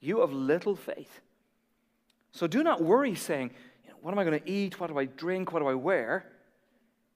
You 0.00 0.20
have 0.20 0.32
little 0.32 0.76
faith. 0.76 1.20
So 2.32 2.46
do 2.46 2.62
not 2.62 2.82
worry, 2.82 3.14
saying, 3.14 3.50
what 4.00 4.12
am 4.12 4.18
I 4.18 4.24
going 4.24 4.38
to 4.38 4.50
eat? 4.50 4.78
What 4.78 4.88
do 4.90 4.98
I 4.98 5.06
drink? 5.06 5.52
What 5.52 5.60
do 5.60 5.66
I 5.66 5.74
wear? 5.74 6.26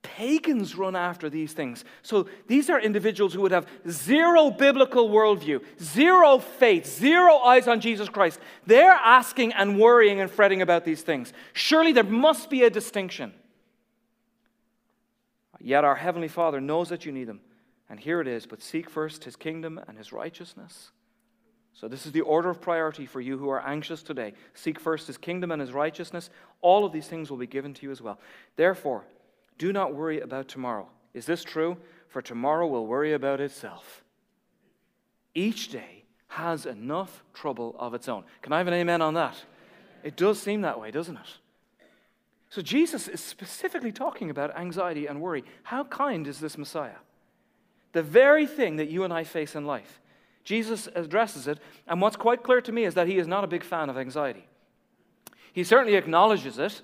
Pagans 0.02 0.74
run 0.74 0.96
after 0.96 1.28
these 1.28 1.52
things. 1.52 1.84
So 2.02 2.28
these 2.46 2.70
are 2.70 2.80
individuals 2.80 3.34
who 3.34 3.42
would 3.42 3.52
have 3.52 3.66
zero 3.88 4.50
biblical 4.50 5.10
worldview, 5.10 5.62
zero 5.80 6.38
faith, 6.38 6.86
zero 6.86 7.36
eyes 7.38 7.68
on 7.68 7.80
Jesus 7.80 8.08
Christ. 8.08 8.40
They're 8.64 8.92
asking 8.92 9.52
and 9.52 9.78
worrying 9.78 10.20
and 10.20 10.30
fretting 10.30 10.62
about 10.62 10.84
these 10.84 11.02
things. 11.02 11.32
Surely 11.52 11.92
there 11.92 12.04
must 12.04 12.48
be 12.48 12.62
a 12.62 12.70
distinction. 12.70 13.34
Yet 15.60 15.84
our 15.84 15.96
Heavenly 15.96 16.28
Father 16.28 16.60
knows 16.60 16.88
that 16.88 17.04
you 17.04 17.12
need 17.12 17.28
them. 17.28 17.40
And 17.90 17.98
here 17.98 18.20
it 18.20 18.28
is 18.28 18.46
but 18.46 18.62
seek 18.62 18.90
first 18.90 19.24
His 19.24 19.36
kingdom 19.36 19.80
and 19.88 19.96
His 19.96 20.12
righteousness. 20.12 20.90
So, 21.72 21.86
this 21.86 22.06
is 22.06 22.12
the 22.12 22.22
order 22.22 22.50
of 22.50 22.60
priority 22.60 23.06
for 23.06 23.20
you 23.20 23.38
who 23.38 23.48
are 23.50 23.64
anxious 23.64 24.02
today. 24.02 24.34
Seek 24.52 24.80
first 24.80 25.06
His 25.06 25.16
kingdom 25.16 25.52
and 25.52 25.60
His 25.60 25.72
righteousness. 25.72 26.28
All 26.60 26.84
of 26.84 26.92
these 26.92 27.06
things 27.06 27.30
will 27.30 27.38
be 27.38 27.46
given 27.46 27.72
to 27.74 27.86
you 27.86 27.92
as 27.92 28.02
well. 28.02 28.18
Therefore, 28.56 29.04
do 29.58 29.72
not 29.72 29.94
worry 29.94 30.20
about 30.20 30.48
tomorrow. 30.48 30.88
Is 31.14 31.26
this 31.26 31.44
true? 31.44 31.76
For 32.08 32.20
tomorrow 32.20 32.66
will 32.66 32.86
worry 32.86 33.12
about 33.12 33.40
itself. 33.40 34.02
Each 35.34 35.68
day 35.70 36.04
has 36.28 36.66
enough 36.66 37.22
trouble 37.32 37.76
of 37.78 37.94
its 37.94 38.08
own. 38.08 38.24
Can 38.42 38.52
I 38.52 38.58
have 38.58 38.66
an 38.66 38.74
amen 38.74 39.02
on 39.02 39.14
that? 39.14 39.36
It 40.02 40.16
does 40.16 40.40
seem 40.40 40.62
that 40.62 40.80
way, 40.80 40.90
doesn't 40.90 41.16
it? 41.16 41.38
So 42.50 42.62
Jesus 42.62 43.08
is 43.08 43.20
specifically 43.20 43.92
talking 43.92 44.30
about 44.30 44.56
anxiety 44.56 45.06
and 45.06 45.20
worry. 45.20 45.44
How 45.64 45.84
kind 45.84 46.26
is 46.26 46.40
this 46.40 46.56
Messiah? 46.56 46.96
The 47.92 48.02
very 48.02 48.46
thing 48.46 48.76
that 48.76 48.88
you 48.88 49.04
and 49.04 49.12
I 49.12 49.24
face 49.24 49.54
in 49.54 49.66
life. 49.66 50.00
Jesus 50.44 50.88
addresses 50.94 51.46
it, 51.46 51.58
and 51.86 52.00
what's 52.00 52.16
quite 52.16 52.42
clear 52.42 52.62
to 52.62 52.72
me 52.72 52.84
is 52.84 52.94
that 52.94 53.06
he 53.06 53.18
is 53.18 53.26
not 53.26 53.44
a 53.44 53.48
big 53.48 53.62
fan 53.62 53.90
of 53.90 53.98
anxiety. 53.98 54.46
He 55.52 55.62
certainly 55.62 55.96
acknowledges 55.96 56.58
it. 56.58 56.80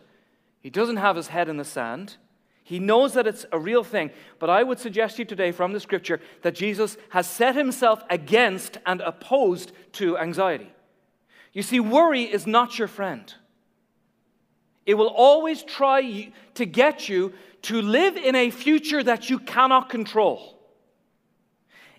He 0.60 0.68
doesn't 0.68 0.96
have 0.96 1.16
his 1.16 1.28
head 1.28 1.48
in 1.48 1.56
the 1.56 1.64
sand. 1.64 2.16
He 2.62 2.78
knows 2.78 3.12
that 3.12 3.26
it's 3.26 3.46
a 3.52 3.58
real 3.58 3.84
thing. 3.84 4.10
But 4.38 4.50
I 4.50 4.62
would 4.62 4.78
suggest 4.78 5.16
to 5.16 5.22
you 5.22 5.26
today 5.26 5.52
from 5.52 5.72
the 5.72 5.80
scripture 5.80 6.20
that 6.42 6.54
Jesus 6.54 6.96
has 7.10 7.26
set 7.26 7.54
himself 7.54 8.02
against 8.10 8.78
and 8.84 9.00
opposed 9.02 9.72
to 9.92 10.18
anxiety. 10.18 10.72
You 11.52 11.62
see, 11.62 11.78
worry 11.80 12.22
is 12.22 12.46
not 12.46 12.78
your 12.78 12.88
friend. 12.88 13.32
It 14.86 14.94
will 14.94 15.08
always 15.08 15.62
try 15.62 16.32
to 16.54 16.66
get 16.66 17.08
you 17.08 17.32
to 17.62 17.80
live 17.80 18.16
in 18.16 18.34
a 18.34 18.50
future 18.50 19.02
that 19.02 19.30
you 19.30 19.38
cannot 19.38 19.88
control. 19.88 20.58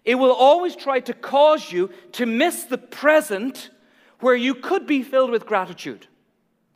It 0.03 0.15
will 0.15 0.33
always 0.33 0.75
try 0.75 0.99
to 0.99 1.13
cause 1.13 1.71
you 1.71 1.89
to 2.13 2.27
miss 2.27 2.65
the 2.65 2.77
present 2.77 3.71
where 4.19 4.35
you 4.35 4.53
could 4.53 4.85
be 4.85 5.01
filled 5.01 5.31
with 5.31 5.47
gratitude. 5.47 6.05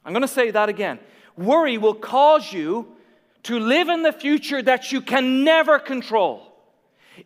I'm 0.04 0.14
going 0.14 0.22
to 0.22 0.28
say 0.28 0.50
that 0.50 0.70
again. 0.70 1.00
Worry 1.38 1.78
will 1.78 1.94
cause 1.94 2.52
you 2.52 2.96
to 3.44 3.60
live 3.60 3.88
in 3.90 4.02
the 4.02 4.12
future 4.12 4.62
that 4.64 4.92
you 4.92 5.02
can 5.02 5.44
never 5.44 5.78
control. 5.78 6.52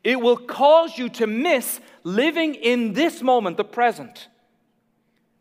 It 0.03 0.19
will 0.19 0.37
cause 0.37 0.97
you 0.97 1.07
to 1.09 1.27
miss 1.27 1.79
living 2.03 2.55
in 2.55 2.93
this 2.93 3.21
moment, 3.21 3.55
the 3.55 3.63
present, 3.63 4.27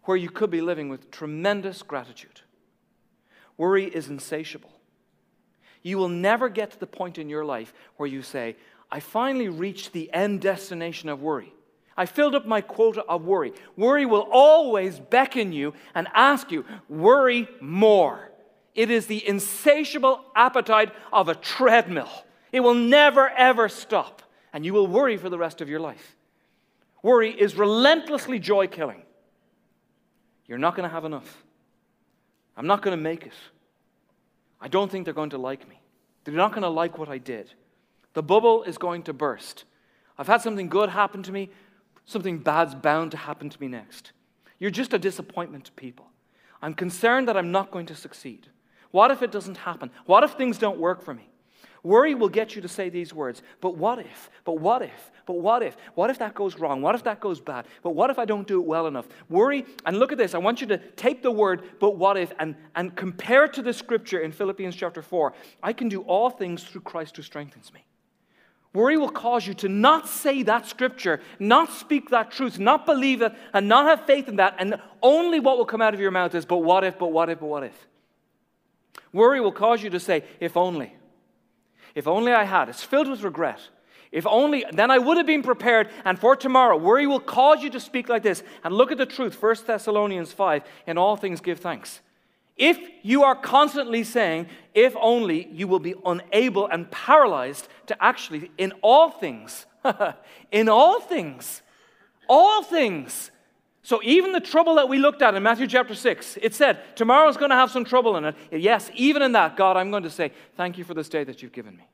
where 0.05 0.17
you 0.17 0.31
could 0.31 0.51
be 0.51 0.61
living 0.61 0.89
with 0.89 1.11
tremendous 1.11 1.83
gratitude. 1.83 2.42
Worry 3.63 3.85
is 3.85 4.09
insatiable. 4.09 4.73
You 5.83 5.97
will 5.97 6.09
never 6.09 6.49
get 6.49 6.73
to 6.73 6.81
the 6.81 6.87
point 6.89 7.17
in 7.17 7.29
your 7.29 7.45
life 7.45 7.73
where 7.97 8.09
you 8.09 8.21
say, 8.21 8.57
I 8.91 8.99
finally 8.99 9.49
reached 9.49 9.93
the 9.93 10.13
end 10.13 10.41
destination 10.41 11.09
of 11.09 11.23
worry. 11.23 11.55
I 11.97 12.07
filled 12.07 12.35
up 12.35 12.45
my 12.45 12.61
quota 12.61 13.05
of 13.05 13.25
worry. 13.25 13.53
Worry 13.77 14.05
will 14.05 14.27
always 14.33 14.99
beckon 14.99 15.53
you 15.53 15.75
and 15.95 16.09
ask 16.13 16.51
you, 16.51 16.65
worry 16.89 17.49
more. 17.61 18.33
It 18.75 18.91
is 18.91 19.07
the 19.07 19.25
insatiable 19.29 20.25
appetite 20.35 20.91
of 21.13 21.29
a 21.29 21.37
treadmill. 21.37 22.11
It 22.51 22.65
will 22.65 22.75
never, 22.75 23.29
ever 23.29 23.69
stop, 23.69 24.23
and 24.53 24.67
you 24.67 24.73
will 24.75 24.89
worry 24.89 25.17
for 25.17 25.31
the 25.31 25.39
rest 25.39 25.61
of 25.61 25.69
your 25.69 25.79
life. 25.79 26.17
Worry 27.01 27.31
is 27.31 27.55
relentlessly 27.55 28.41
joy 28.41 28.67
killing. 28.67 29.05
You're 30.49 30.59
not 30.59 30.75
going 30.75 30.89
to 30.89 30.93
have 30.93 31.05
enough. 31.05 31.45
I'm 32.57 32.67
not 32.67 32.83
going 32.83 32.97
to 32.97 33.03
make 33.03 33.25
it. 33.25 33.33
I 34.63 34.69
don't 34.69 34.91
think 34.91 35.05
they're 35.05 35.13
going 35.13 35.31
to 35.31 35.39
like 35.39 35.69
me. 35.69 35.81
They're 36.25 36.33
not 36.33 36.53
going 36.53 36.63
to 36.63 36.69
like 36.69 36.97
what 36.97 37.09
I 37.09 37.19
did. 37.19 37.53
The 38.15 38.23
bubble 38.23 38.63
is 38.63 38.79
going 38.79 39.03
to 39.05 39.13
burst. 39.13 39.65
I've 40.17 40.29
had 40.29 40.41
something 40.41 40.69
good 40.69 40.89
happen 40.89 41.23
to 41.25 41.33
me, 41.33 41.51
something 42.05 42.39
bad's 42.39 42.75
bound 42.75 43.11
to 43.11 43.17
happen 43.17 43.51
to 43.51 43.61
me 43.61 43.67
next. 43.67 44.13
You're 44.61 44.71
just 44.71 44.95
a 44.95 44.99
disappointment 44.99 45.65
to 45.65 45.73
people. 45.73 46.07
I'm 46.63 46.75
concerned 46.75 47.27
that 47.27 47.37
I'm 47.37 47.51
not 47.51 47.73
going 47.73 47.87
to 47.87 47.97
succeed. 47.97 48.47
What 48.93 49.11
if 49.11 49.21
it 49.21 49.33
doesn't 49.33 49.57
happen? 49.57 49.91
What 50.07 50.23
if 50.23 50.33
things 50.33 50.59
don't 50.59 50.79
work 50.79 51.03
for 51.03 51.13
me? 51.13 51.29
Worry 51.85 52.15
will 52.15 52.29
get 52.29 52.55
you 52.55 52.63
to 52.63 52.69
say 52.69 52.91
these 52.91 53.13
words, 53.13 53.43
but 53.61 53.77
what 53.77 53.99
if? 53.99 54.31
But 54.45 54.61
what 54.61 54.83
if? 54.83 55.11
But 55.27 55.35
what 55.35 55.63
if? 55.63 55.77
What 55.95 56.11
if 56.11 56.19
that 56.19 56.35
goes 56.35 56.57
wrong? 56.59 56.81
What 56.81 56.95
if 56.95 57.03
that 57.05 57.19
goes 57.19 57.41
bad? 57.41 57.67
But 57.83 57.91
what 57.91 58.11
if 58.11 58.21
I 58.21 58.25
don't 58.25 58.47
do 58.47 58.61
it 58.61 58.67
well 58.67 58.87
enough? 58.87 59.09
Worry, 59.29 59.67
and 59.85 59.99
look 59.99 60.13
at 60.13 60.19
this. 60.19 60.35
I 60.35 60.39
want 60.39 60.61
you 60.61 60.69
to 60.69 60.79
take 60.79 61.23
the 61.23 61.31
word, 61.31 61.63
but 61.81 61.97
what 61.97 62.17
if, 62.17 62.33
and, 62.39 62.55
and 62.77 62.95
compare 62.95 63.45
it 63.47 63.53
to 63.55 63.63
the 63.63 63.73
scripture 63.73 64.21
in 64.21 64.31
Philippians 64.31 64.77
chapter 64.77 65.03
4. 65.03 65.33
I 65.61 65.73
can 65.73 65.89
do 65.89 66.03
all 66.03 66.31
things 66.31 66.63
through 66.63 66.83
Christ 66.83 67.17
who 67.17 67.23
strengthens 67.23 67.73
me. 67.73 67.85
Worry 68.75 68.97
will 68.97 69.11
cause 69.11 69.47
you 69.47 69.53
to 69.55 69.69
not 69.69 70.09
say 70.09 70.45
that 70.45 70.67
scripture, 70.67 71.21
not 71.39 71.71
speak 71.73 72.11
that 72.11 72.31
truth, 72.31 72.59
not 72.59 72.87
believe 72.87 73.23
it, 73.23 73.35
and 73.53 73.69
not 73.69 73.87
have 73.87 74.07
faith 74.07 74.29
in 74.29 74.37
that, 74.37 74.55
and 74.59 74.81
only 75.03 75.41
what 75.41 75.59
will 75.59 75.67
come 75.67 75.83
out 75.83 75.95
of 75.95 76.01
your 76.01 76.13
mouth 76.13 76.35
is, 76.35 76.47
but 76.47 76.59
what 76.59 76.85
if, 76.85 76.99
but 76.99 77.09
what 77.09 77.29
if, 77.29 77.41
but 77.41 77.47
what 77.47 77.65
if? 77.65 77.87
Worry 79.13 79.41
will 79.41 79.53
cause 79.53 79.83
you 79.83 79.91
to 79.91 80.01
say, 80.01 80.25
if 80.41 80.57
only. 80.57 80.95
If 81.95 82.07
only 82.09 82.33
I 82.33 82.45
had. 82.45 82.69
It's 82.69 82.83
filled 82.83 83.09
with 83.09 83.23
regret. 83.23 83.61
If 84.13 84.27
only, 84.27 84.65
then 84.71 84.91
I 84.91 84.99
would 84.99 85.17
have 85.17 85.27
been 85.27 85.43
prepared. 85.43 85.89
And 86.05 86.19
for 86.19 86.37
tomorrow, 86.37 86.77
worry 86.77 87.07
will 87.07 87.21
cause 87.21 87.63
you 87.63 87.71
to 87.71 87.81
speak 87.81 88.11
like 88.11 88.23
this. 88.23 88.43
And 88.63 88.75
look 88.75 88.93
at 88.93 88.99
the 88.99 89.07
truth 89.07 89.43
1 89.43 89.57
Thessalonians 89.67 90.33
5 90.33 90.63
in 90.87 90.99
all 90.99 91.17
things 91.17 91.41
give 91.41 91.61
thanks. 91.61 92.01
If 92.57 92.79
you 93.03 93.25
are 93.25 93.35
constantly 93.35 94.05
saying, 94.05 94.47
if 94.75 94.95
only, 95.01 95.49
you 95.51 95.67
will 95.67 95.81
be 95.81 95.95
unable 96.05 96.69
and 96.69 96.91
paralyzed 96.91 97.67
to 97.87 98.01
actually, 98.01 98.53
in 98.57 98.73
all 98.83 99.11
things, 99.11 99.67
in 100.53 100.69
all 100.69 101.01
things, 101.01 101.63
all 102.29 102.63
things, 102.63 103.32
so, 103.85 104.01
even 104.05 104.31
the 104.31 104.41
trouble 104.41 104.77
that 104.77 104.89
we 104.89 104.99
looked 104.99 105.23
at 105.23 105.35
in 105.35 105.43
Matthew 105.43 105.67
chapter 105.67 105.97
6, 105.97 106.39
it 106.41 106.55
said, 106.55 106.95
tomorrow's 106.95 107.37
going 107.37 107.51
to 107.51 107.57
have 107.57 107.71
some 107.71 107.85
trouble 107.85 108.17
in 108.17 108.25
it. 108.27 108.37
Yes, 108.53 108.89
even 108.95 109.23
in 109.23 109.33
that, 109.33 109.57
God, 109.57 109.77
I'm 109.77 109.91
going 109.91 110.05
to 110.05 110.11
say, 110.11 110.31
thank 110.57 110.79
you 110.79 110.85
for 110.85 110.95
this 110.95 111.09
day 111.09 111.25
that 111.25 111.43
you've 111.43 111.51
given 111.51 111.77
me. 111.77 111.89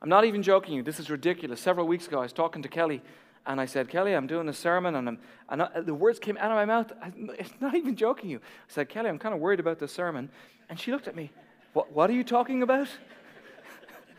I'm 0.00 0.08
not 0.08 0.24
even 0.24 0.44
joking 0.44 0.74
you. 0.74 0.82
This 0.84 1.00
is 1.00 1.10
ridiculous. 1.10 1.60
Several 1.60 1.88
weeks 1.88 2.06
ago, 2.06 2.20
I 2.20 2.22
was 2.22 2.32
talking 2.32 2.62
to 2.62 2.68
Kelly, 2.68 3.02
and 3.46 3.60
I 3.60 3.66
said, 3.66 3.88
Kelly, 3.88 4.12
I'm 4.12 4.28
doing 4.28 4.48
a 4.48 4.52
sermon, 4.52 4.94
and, 4.94 5.18
and 5.48 5.62
I, 5.62 5.80
the 5.80 5.94
words 5.94 6.20
came 6.20 6.36
out 6.36 6.52
of 6.52 6.56
my 6.56 6.66
mouth. 6.66 6.92
I'm 7.02 7.30
not 7.60 7.74
even 7.74 7.96
joking 7.96 8.30
you. 8.30 8.38
I 8.38 8.72
said, 8.72 8.88
Kelly, 8.88 9.08
I'm 9.08 9.18
kind 9.18 9.34
of 9.34 9.40
worried 9.40 9.58
about 9.58 9.80
this 9.80 9.92
sermon. 9.92 10.30
And 10.68 10.78
she 10.78 10.92
looked 10.92 11.08
at 11.08 11.16
me, 11.16 11.32
What, 11.72 11.90
what 11.90 12.08
are 12.08 12.14
you 12.14 12.22
talking 12.22 12.62
about? 12.62 12.86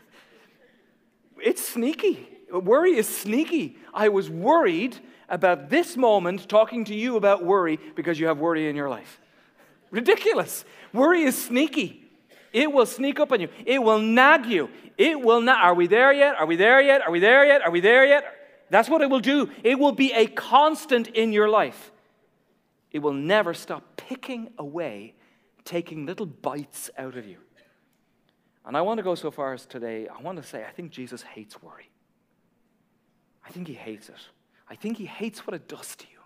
it's 1.42 1.66
sneaky. 1.66 2.28
Worry 2.52 2.94
is 2.96 3.08
sneaky. 3.08 3.78
I 3.94 4.10
was 4.10 4.28
worried 4.28 5.00
about 5.28 5.70
this 5.70 5.96
moment 5.96 6.48
talking 6.48 6.84
to 6.86 6.94
you 6.94 7.16
about 7.16 7.44
worry 7.44 7.78
because 7.94 8.18
you 8.18 8.26
have 8.26 8.38
worry 8.38 8.68
in 8.68 8.76
your 8.76 8.88
life. 8.88 9.20
Ridiculous. 9.90 10.64
Worry 10.92 11.22
is 11.22 11.40
sneaky. 11.40 12.02
It 12.52 12.72
will 12.72 12.86
sneak 12.86 13.18
up 13.18 13.32
on 13.32 13.40
you. 13.40 13.48
It 13.66 13.82
will 13.82 13.98
nag 13.98 14.46
you. 14.46 14.70
It 14.96 15.20
will 15.20 15.40
not. 15.40 15.64
Are 15.64 15.74
we 15.74 15.86
there 15.86 16.12
yet? 16.12 16.36
Are 16.36 16.46
we 16.46 16.56
there 16.56 16.80
yet? 16.80 17.02
Are 17.02 17.10
we 17.10 17.18
there 17.18 17.44
yet? 17.44 17.62
Are 17.62 17.70
we 17.70 17.80
there 17.80 18.06
yet? 18.06 18.24
That's 18.70 18.88
what 18.88 19.02
it 19.02 19.10
will 19.10 19.20
do. 19.20 19.50
It 19.62 19.78
will 19.78 19.92
be 19.92 20.12
a 20.12 20.26
constant 20.26 21.08
in 21.08 21.32
your 21.32 21.48
life. 21.48 21.92
It 22.90 23.00
will 23.00 23.12
never 23.12 23.54
stop 23.54 23.96
picking 23.96 24.50
away, 24.56 25.14
taking 25.64 26.06
little 26.06 26.26
bites 26.26 26.90
out 26.96 27.16
of 27.16 27.26
you. 27.26 27.38
And 28.64 28.76
I 28.76 28.82
want 28.82 28.98
to 28.98 29.02
go 29.02 29.14
so 29.14 29.30
far 29.30 29.52
as 29.52 29.66
today, 29.66 30.08
I 30.08 30.22
want 30.22 30.38
to 30.38 30.42
say, 30.42 30.64
I 30.64 30.70
think 30.70 30.90
Jesus 30.90 31.22
hates 31.22 31.60
worry. 31.62 31.90
I 33.46 33.50
think 33.50 33.68
he 33.68 33.74
hates 33.74 34.08
it. 34.08 34.14
I 34.68 34.76
think 34.76 34.96
he 34.96 35.06
hates 35.06 35.46
what 35.46 35.54
it 35.54 35.68
does 35.68 35.96
to 35.96 36.04
you. 36.10 36.18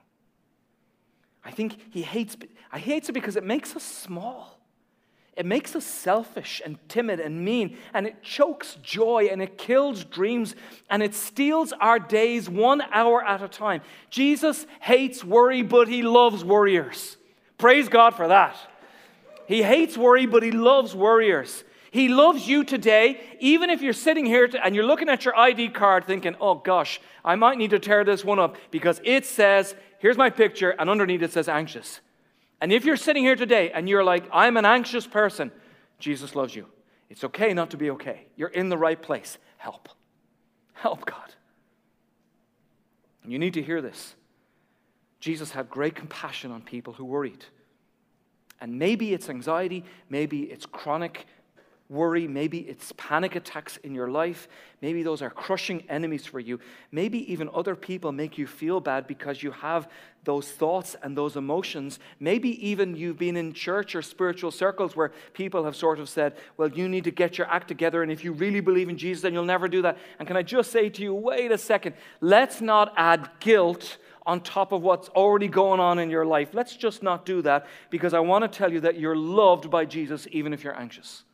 I 1.45 1.51
think 1.51 1.79
he 1.91 2.03
hates, 2.03 2.37
I 2.73 2.79
hates 2.79 3.09
it 3.09 3.13
because 3.13 3.37
it 3.37 3.45
makes 3.45 3.75
us 3.75 3.83
small. 3.83 4.59
It 5.37 5.47
makes 5.47 5.77
us 5.77 5.85
selfish 5.85 6.61
and 6.65 6.79
timid 6.89 7.21
and 7.21 7.45
mean, 7.45 7.79
and 7.95 8.09
it 8.09 8.25
chokes 8.25 8.77
joy 8.83 9.29
and 9.31 9.41
it 9.41 9.57
kills 9.57 10.05
dreams 10.05 10.57
and 10.91 11.01
it 11.01 11.15
steals 11.15 11.73
our 11.81 12.01
days 12.01 12.51
one 12.51 12.83
hour 12.93 13.25
at 13.25 13.41
a 13.41 13.47
time. 13.47 13.83
Jesus 14.11 14.67
hates 14.81 15.23
worry, 15.23 15.63
but 15.63 15.87
he 15.87 16.03
loves 16.03 16.45
worriers. 16.45 17.17
Praise 17.57 17.89
God 17.89 18.17
for 18.17 18.27
that. 18.29 18.57
He 19.47 19.63
hates 19.63 19.97
worry, 19.97 20.27
but 20.27 20.43
he 20.43 20.51
loves 20.51 20.95
worriers. 20.95 21.63
He 21.91 22.09
loves 22.09 22.47
you 22.47 22.65
today, 22.65 23.21
even 23.41 23.71
if 23.71 23.81
you're 23.81 23.93
sitting 23.93 24.27
here 24.27 24.49
and 24.63 24.75
you're 24.75 24.85
looking 24.85 25.09
at 25.09 25.25
your 25.25 25.37
ID 25.37 25.71
card 25.71 26.05
thinking, 26.05 26.37
oh 26.41 26.57
gosh, 26.57 27.01
I 27.25 27.35
might 27.35 27.59
need 27.59 27.71
to 27.71 27.79
tear 27.79 28.05
this 28.05 28.25
one 28.25 28.39
up 28.39 28.57
because 28.71 29.01
it 29.05 29.25
says, 29.25 29.75
here's 29.99 30.19
my 30.19 30.31
picture, 30.31 30.71
and 30.71 30.91
underneath 30.91 31.23
it 31.23 31.33
says 31.33 31.49
anxious. 31.49 32.01
And 32.61 32.73
if 32.73 32.85
you're 32.85 32.97
sitting 32.97 33.23
here 33.23 33.37
today 33.37 33.71
and 33.71 33.89
you're 33.89 34.05
like, 34.05 34.25
I'm 34.33 34.57
an 34.57 34.65
anxious 34.65 35.07
person, 35.07 35.51
Jesus 35.99 36.35
loves 36.35 36.55
you. 36.55 36.67
It's 37.09 37.25
okay 37.25 37.55
not 37.55 37.71
to 37.71 37.77
be 37.77 37.91
okay. 37.91 38.27
You're 38.37 38.49
in 38.49 38.69
the 38.69 38.79
right 38.79 39.01
place. 39.01 39.39
Help. 39.57 39.89
Help, 40.75 41.07
God. 41.07 41.35
And 43.23 43.33
you 43.33 43.39
need 43.39 43.55
to 43.55 43.63
hear 43.63 43.81
this. 43.81 44.15
Jesus 45.21 45.51
had 45.51 45.71
great 45.71 45.95
compassion 45.95 46.51
on 46.51 46.63
people 46.63 46.93
who 46.93 47.05
worried. 47.05 47.45
And 48.61 48.79
maybe 48.79 49.15
it's 49.15 49.29
anxiety, 49.29 49.85
maybe 50.09 50.43
it's 50.43 50.67
chronic 50.67 51.27
worry, 51.89 52.29
maybe 52.29 52.59
it's 52.59 52.93
panic 52.97 53.35
attacks 53.35 53.79
in 53.79 53.95
your 53.95 54.09
life, 54.09 54.47
maybe 54.83 55.03
those 55.03 55.23
are 55.23 55.31
crushing 55.31 55.83
enemies 55.89 56.27
for 56.27 56.39
you. 56.39 56.61
Maybe 56.93 57.31
even 57.33 57.49
other 57.55 57.75
people 57.75 58.13
make 58.13 58.37
you 58.37 58.47
feel 58.47 58.81
bad 58.81 59.07
because 59.07 59.43
you 59.43 59.53
have 59.53 59.89
those 60.25 60.51
thoughts 60.51 60.95
and 61.03 61.17
those 61.17 61.37
emotions. 61.37 61.99
Maybe 62.21 62.69
even 62.69 62.95
you've 62.95 63.19
been 63.19 63.37
in 63.37 63.55
church 63.55 63.95
or 63.95 64.03
spiritual 64.03 64.51
circles 64.51 64.95
where 64.95 65.13
people 65.33 65.65
have 65.65 65.75
sort 65.77 65.99
of 65.99 66.09
said, 66.09 66.37
Well, 66.59 66.69
you 66.69 66.89
need 66.89 67.05
to 67.05 67.11
get 67.11 67.39
your 67.39 67.47
act 67.51 67.69
together, 67.69 68.03
and 68.03 68.13
if 68.13 68.23
you 68.23 68.33
really 68.33 68.61
believe 68.61 68.89
in 68.89 68.99
Jesus, 68.99 69.23
then 69.23 69.33
you'll 69.33 69.45
never 69.45 69.69
do 69.69 69.83
that. 69.83 69.97
And 70.19 70.29
can 70.29 70.37
I 70.37 70.43
just 70.43 70.71
say 70.71 70.91
to 70.91 71.03
you, 71.03 71.15
wait 71.15 71.51
a 71.51 71.59
second, 71.59 71.95
let's 72.21 72.61
not 72.61 72.93
add 72.97 73.31
guilt 73.41 73.97
on 74.27 74.43
top 74.43 74.73
of 74.73 74.83
what's 74.83 75.09
already 75.11 75.49
going 75.49 75.81
on 75.81 75.99
in 75.99 76.11
your 76.11 76.27
life. 76.27 76.51
Let's 76.53 76.77
just 76.77 77.03
not 77.03 77.25
do 77.25 77.41
that 77.43 77.67
because 77.89 78.13
I 78.13 78.21
want 78.21 78.43
to 78.45 78.49
tell 78.49 78.71
you 78.71 78.81
that 78.81 79.01
you're 79.01 79.17
loved 79.17 79.71
by 79.71 79.87
Jesus 79.87 80.29
even 80.31 80.53
if 80.53 80.63
you're 80.63 80.79
anxious, 80.79 81.25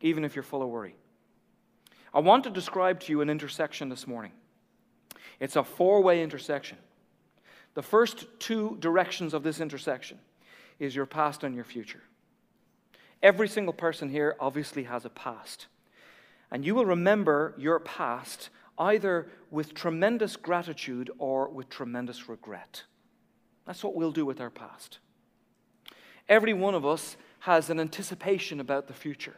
even 0.00 0.24
if 0.24 0.34
you're 0.34 0.42
full 0.42 0.62
of 0.62 0.68
worry. 0.68 0.94
I 2.12 2.20
want 2.20 2.44
to 2.44 2.50
describe 2.50 3.00
to 3.00 3.12
you 3.12 3.20
an 3.20 3.30
intersection 3.30 3.88
this 3.88 4.06
morning. 4.06 4.32
It's 5.38 5.56
a 5.56 5.64
four 5.64 6.02
way 6.02 6.22
intersection. 6.22 6.78
The 7.74 7.82
first 7.82 8.26
two 8.38 8.76
directions 8.80 9.32
of 9.32 9.42
this 9.42 9.60
intersection 9.60 10.18
is 10.78 10.96
your 10.96 11.06
past 11.06 11.44
and 11.44 11.54
your 11.54 11.64
future. 11.64 12.02
Every 13.22 13.48
single 13.48 13.74
person 13.74 14.08
here 14.08 14.34
obviously 14.40 14.84
has 14.84 15.04
a 15.04 15.10
past. 15.10 15.66
And 16.50 16.64
you 16.64 16.74
will 16.74 16.86
remember 16.86 17.54
your 17.56 17.78
past 17.78 18.50
either 18.78 19.28
with 19.50 19.74
tremendous 19.74 20.36
gratitude 20.36 21.10
or 21.18 21.48
with 21.48 21.68
tremendous 21.68 22.28
regret. 22.28 22.84
That's 23.66 23.84
what 23.84 23.94
we'll 23.94 24.10
do 24.10 24.24
with 24.24 24.40
our 24.40 24.50
past. 24.50 24.98
Every 26.28 26.54
one 26.54 26.74
of 26.74 26.86
us 26.86 27.16
has 27.40 27.70
an 27.70 27.78
anticipation 27.78 28.58
about 28.58 28.88
the 28.88 28.94
future. 28.94 29.36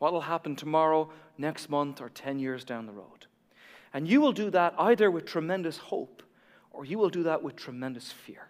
What 0.00 0.12
will 0.12 0.22
happen 0.22 0.56
tomorrow, 0.56 1.08
next 1.38 1.70
month, 1.70 2.00
or 2.00 2.08
10 2.08 2.40
years 2.40 2.64
down 2.64 2.86
the 2.86 2.92
road? 2.92 3.26
And 3.94 4.08
you 4.08 4.20
will 4.20 4.32
do 4.32 4.50
that 4.50 4.74
either 4.76 5.08
with 5.08 5.24
tremendous 5.24 5.76
hope 5.76 6.24
or 6.72 6.84
you 6.84 6.98
will 6.98 7.10
do 7.10 7.22
that 7.22 7.44
with 7.44 7.54
tremendous 7.54 8.10
fear. 8.10 8.48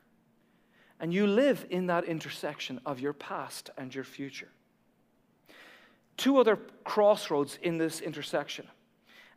And 0.98 1.12
you 1.12 1.26
live 1.26 1.66
in 1.68 1.86
that 1.88 2.04
intersection 2.04 2.80
of 2.86 2.98
your 2.98 3.12
past 3.12 3.68
and 3.76 3.94
your 3.94 4.04
future. 4.04 4.48
Two 6.16 6.38
other 6.38 6.56
crossroads 6.84 7.58
in 7.62 7.76
this 7.76 8.00
intersection 8.00 8.66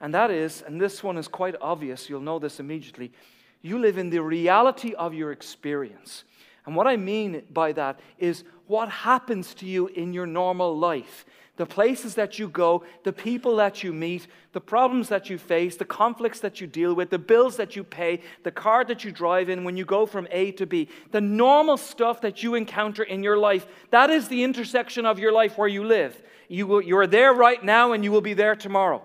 and 0.04 0.14
that 0.14 0.32
is, 0.32 0.62
and 0.68 0.82
this 0.82 1.02
one 1.02 1.18
is 1.18 1.30
quite 1.30 1.56
obvious, 1.62 2.10
you'll 2.10 2.20
know 2.20 2.38
this 2.38 2.60
immediately, 2.60 3.14
you 3.62 3.80
live 3.80 3.98
in 3.98 4.10
the 4.10 4.20
reality 4.20 4.94
of 4.94 5.14
your 5.14 5.32
experience. 5.32 6.26
And 6.66 6.76
what 6.76 6.88
I 6.88 6.98
mean 6.98 7.44
by 7.52 7.74
that 7.74 8.00
is 8.18 8.44
what 8.68 8.90
happens 8.90 9.54
to 9.56 9.66
you 9.66 9.88
in 9.88 10.14
your 10.14 10.26
normal 10.26 10.78
life. 10.78 11.26
The 11.56 11.66
places 11.68 12.16
that 12.16 12.40
you 12.40 12.48
go, 12.48 12.84
the 13.04 13.14
people 13.14 13.58
that 13.58 13.84
you 13.84 13.94
meet, 13.94 14.26
the 14.54 14.62
problems 14.62 15.10
that 15.10 15.30
you 15.30 15.38
face, 15.38 15.76
the 15.76 15.86
conflicts 15.86 16.40
that 16.40 16.60
you 16.60 16.66
deal 16.66 16.96
with, 16.96 17.12
the 17.12 17.20
bills 17.20 17.58
that 17.58 17.76
you 17.76 17.84
pay, 17.84 18.22
the 18.42 18.52
car 18.52 18.84
that 18.86 19.04
you 19.04 19.12
drive 19.12 19.50
in 19.50 19.64
when 19.64 19.78
you 19.78 19.86
go 19.86 20.08
from 20.08 20.28
A 20.32 20.52
to 20.54 20.66
B, 20.66 20.90
the 21.12 21.22
normal 21.22 21.78
stuff 21.78 22.22
that 22.22 22.42
you 22.42 22.56
encounter 22.56 23.04
in 23.04 23.22
your 23.22 23.38
life. 23.38 23.68
That 23.92 24.10
is 24.10 24.30
the 24.30 24.44
intersection 24.44 25.06
of 25.06 25.20
your 25.20 25.32
life 25.32 25.58
where 25.58 25.68
you 25.68 25.84
live. 25.84 26.20
You, 26.48 26.66
will, 26.66 26.82
you 26.82 26.98
are 26.98 27.08
there 27.08 27.34
right 27.34 27.64
now 27.64 27.92
and 27.92 28.04
you 28.04 28.12
will 28.12 28.22
be 28.22 28.34
there 28.34 28.56
tomorrow. 28.56 29.04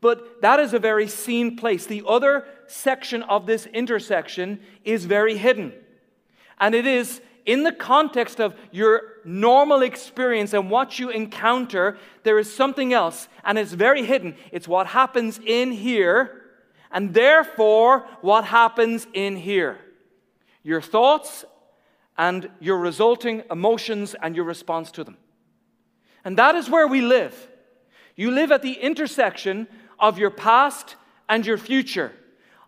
But 0.00 0.42
that 0.42 0.58
is 0.58 0.74
a 0.74 0.80
very 0.80 1.06
seen 1.06 1.56
place. 1.56 1.86
The 1.86 2.02
other 2.08 2.44
section 2.66 3.22
of 3.22 3.46
this 3.46 3.66
intersection 3.66 4.60
is 4.84 5.04
very 5.04 5.36
hidden. 5.36 5.72
And 6.62 6.76
it 6.76 6.86
is 6.86 7.20
in 7.44 7.64
the 7.64 7.72
context 7.72 8.40
of 8.40 8.54
your 8.70 9.02
normal 9.24 9.82
experience 9.82 10.52
and 10.52 10.70
what 10.70 10.96
you 10.96 11.10
encounter, 11.10 11.98
there 12.22 12.38
is 12.38 12.54
something 12.54 12.92
else, 12.92 13.26
and 13.44 13.58
it's 13.58 13.72
very 13.72 14.06
hidden. 14.06 14.36
It's 14.52 14.68
what 14.68 14.86
happens 14.86 15.40
in 15.44 15.72
here, 15.72 16.42
and 16.92 17.12
therefore 17.12 18.06
what 18.20 18.44
happens 18.44 19.08
in 19.12 19.34
here. 19.34 19.76
Your 20.62 20.80
thoughts 20.80 21.44
and 22.16 22.48
your 22.60 22.78
resulting 22.78 23.42
emotions 23.50 24.14
and 24.22 24.36
your 24.36 24.44
response 24.44 24.92
to 24.92 25.02
them. 25.02 25.16
And 26.24 26.38
that 26.38 26.54
is 26.54 26.70
where 26.70 26.86
we 26.86 27.00
live. 27.00 27.48
You 28.14 28.30
live 28.30 28.52
at 28.52 28.62
the 28.62 28.74
intersection 28.74 29.66
of 29.98 30.16
your 30.16 30.30
past 30.30 30.94
and 31.28 31.44
your 31.44 31.58
future, 31.58 32.12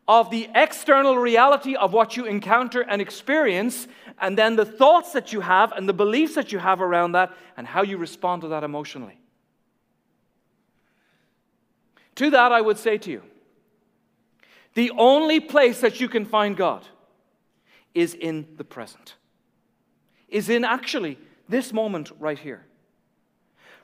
of 0.07 0.31
the 0.31 0.49
external 0.55 1.17
reality 1.17 1.75
of 1.75 1.93
what 1.93 2.17
you 2.17 2.27
encounter 2.27 2.83
and 2.83 3.01
experience, 3.01 3.89
and 4.21 4.37
then 4.37 4.57
the 4.57 4.65
thoughts 4.65 5.13
that 5.13 5.33
you 5.33 5.41
have 5.41 5.73
and 5.73 5.89
the 5.89 5.95
beliefs 5.95 6.35
that 6.35 6.53
you 6.53 6.59
have 6.59 6.81
around 6.81 7.13
that, 7.13 7.33
and 7.57 7.67
how 7.67 7.83
you 7.83 7.97
respond 7.97 8.43
to 8.43 8.49
that 8.49 8.65
emotionally. 8.65 9.19
To 12.17 12.31
that, 12.31 12.53
I 12.53 12.61
would 12.61 12.79
say 12.79 12.99
to 12.99 13.11
you 13.11 13.23
the 14.75 14.91
only 14.93 15.41
place 15.41 15.81
that 15.81 16.01
you 16.01 16.09
can 16.09 16.25
find 16.25 16.57
God 16.57 16.85
is 17.95 18.15
in 18.15 18.47
the 18.57 18.65
present, 18.65 19.15
is 20.29 20.49
in 20.49 20.65
actually 20.65 21.19
this 21.49 21.73
moment 21.73 22.11
right 22.19 22.39
here. 22.39 22.67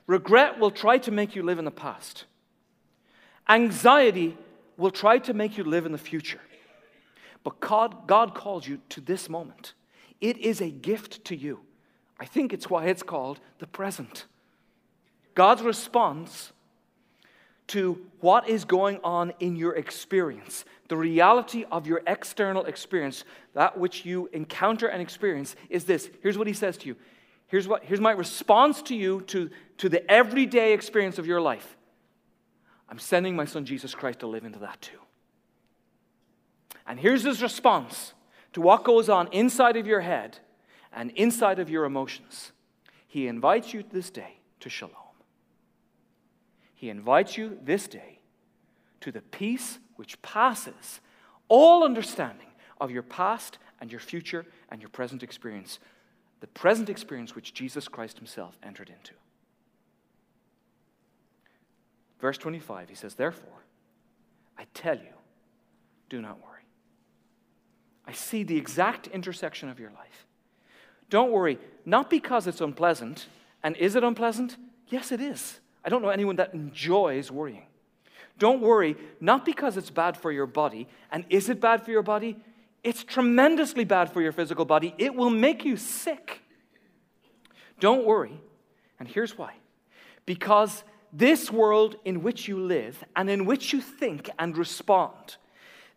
Regret 0.05 0.59
will 0.59 0.71
try 0.71 0.97
to 0.99 1.11
make 1.11 1.35
you 1.35 1.43
live 1.43 1.59
in 1.59 1.65
the 1.65 1.71
past. 1.71 2.25
Anxiety 3.47 4.37
will 4.81 4.91
try 4.91 5.19
to 5.19 5.33
make 5.33 5.57
you 5.57 5.63
live 5.63 5.85
in 5.85 5.91
the 5.91 5.97
future. 5.97 6.41
But 7.43 7.59
God, 7.59 8.07
God 8.07 8.35
calls 8.35 8.67
you 8.67 8.79
to 8.89 9.01
this 9.01 9.29
moment. 9.29 9.73
It 10.19 10.37
is 10.37 10.61
a 10.61 10.69
gift 10.69 11.23
to 11.25 11.35
you. 11.35 11.61
I 12.19 12.25
think 12.25 12.53
it's 12.53 12.69
why 12.69 12.85
it's 12.85 13.03
called 13.03 13.39
the 13.59 13.67
present. 13.67 14.25
God's 15.33 15.61
response 15.61 16.51
to 17.67 18.05
what 18.19 18.49
is 18.49 18.65
going 18.65 18.99
on 19.03 19.33
in 19.39 19.55
your 19.55 19.75
experience, 19.75 20.65
the 20.89 20.97
reality 20.97 21.63
of 21.71 21.87
your 21.87 22.01
external 22.05 22.65
experience, 22.65 23.23
that 23.53 23.77
which 23.77 24.05
you 24.05 24.29
encounter 24.33 24.87
and 24.87 25.01
experience, 25.01 25.55
is 25.69 25.85
this. 25.85 26.09
Here's 26.21 26.37
what 26.37 26.47
He 26.47 26.53
says 26.53 26.77
to 26.79 26.87
you. 26.87 26.95
Here's, 27.47 27.67
what, 27.67 27.83
here's 27.83 28.01
my 28.01 28.11
response 28.11 28.81
to 28.83 28.95
you 28.95 29.21
to, 29.27 29.49
to 29.77 29.89
the 29.89 30.09
everyday 30.11 30.73
experience 30.73 31.17
of 31.17 31.25
your 31.25 31.41
life. 31.41 31.77
I'm 32.91 32.99
sending 32.99 33.37
my 33.37 33.45
son 33.45 33.65
Jesus 33.65 33.95
Christ 33.95 34.19
to 34.19 34.27
live 34.27 34.43
into 34.43 34.59
that 34.59 34.81
too. 34.81 34.99
And 36.85 36.99
here's 36.99 37.23
his 37.23 37.41
response 37.41 38.13
to 38.51 38.59
what 38.59 38.83
goes 38.83 39.07
on 39.07 39.29
inside 39.31 39.77
of 39.77 39.87
your 39.87 40.01
head 40.01 40.39
and 40.91 41.11
inside 41.11 41.57
of 41.57 41.69
your 41.69 41.85
emotions. 41.85 42.51
He 43.07 43.27
invites 43.27 43.73
you 43.73 43.85
this 43.89 44.09
day 44.09 44.39
to 44.59 44.69
shalom. 44.69 44.93
He 46.75 46.89
invites 46.89 47.37
you 47.37 47.57
this 47.63 47.87
day 47.87 48.19
to 48.99 49.11
the 49.11 49.21
peace 49.21 49.79
which 49.95 50.21
passes 50.21 50.99
all 51.47 51.85
understanding 51.85 52.47
of 52.81 52.91
your 52.91 53.03
past 53.03 53.57
and 53.79 53.89
your 53.89 54.01
future 54.01 54.45
and 54.69 54.81
your 54.81 54.89
present 54.89 55.23
experience, 55.23 55.79
the 56.41 56.47
present 56.47 56.89
experience 56.89 57.35
which 57.35 57.53
Jesus 57.53 57.87
Christ 57.87 58.17
himself 58.17 58.57
entered 58.63 58.89
into. 58.89 59.13
Verse 62.21 62.37
25, 62.37 62.87
he 62.87 62.95
says, 62.95 63.15
Therefore, 63.15 63.65
I 64.57 64.67
tell 64.75 64.95
you, 64.95 65.13
do 66.07 66.21
not 66.21 66.39
worry. 66.39 66.61
I 68.05 68.13
see 68.13 68.43
the 68.43 68.57
exact 68.57 69.07
intersection 69.07 69.69
of 69.69 69.79
your 69.79 69.89
life. 69.89 70.27
Don't 71.09 71.31
worry, 71.31 71.57
not 71.83 72.09
because 72.09 72.45
it's 72.45 72.61
unpleasant. 72.61 73.27
And 73.63 73.75
is 73.77 73.95
it 73.95 74.03
unpleasant? 74.03 74.55
Yes, 74.87 75.11
it 75.11 75.19
is. 75.19 75.59
I 75.83 75.89
don't 75.89 76.01
know 76.01 76.09
anyone 76.09 76.35
that 76.35 76.53
enjoys 76.53 77.31
worrying. 77.31 77.65
Don't 78.37 78.61
worry, 78.61 78.95
not 79.19 79.43
because 79.43 79.75
it's 79.75 79.89
bad 79.89 80.15
for 80.15 80.31
your 80.31 80.45
body. 80.45 80.87
And 81.11 81.25
is 81.29 81.49
it 81.49 81.59
bad 81.59 81.83
for 81.83 81.91
your 81.91 82.03
body? 82.03 82.37
It's 82.83 83.03
tremendously 83.03 83.83
bad 83.83 84.11
for 84.11 84.21
your 84.21 84.31
physical 84.31 84.65
body. 84.65 84.93
It 84.97 85.15
will 85.15 85.29
make 85.29 85.65
you 85.65 85.75
sick. 85.75 86.41
Don't 87.79 88.05
worry. 88.05 88.39
And 88.99 89.07
here's 89.07 89.37
why 89.37 89.53
because 90.25 90.83
this 91.13 91.51
world 91.51 91.95
in 92.05 92.23
which 92.23 92.47
you 92.47 92.59
live 92.59 93.03
and 93.15 93.29
in 93.29 93.45
which 93.45 93.73
you 93.73 93.81
think 93.81 94.29
and 94.39 94.57
respond. 94.57 95.37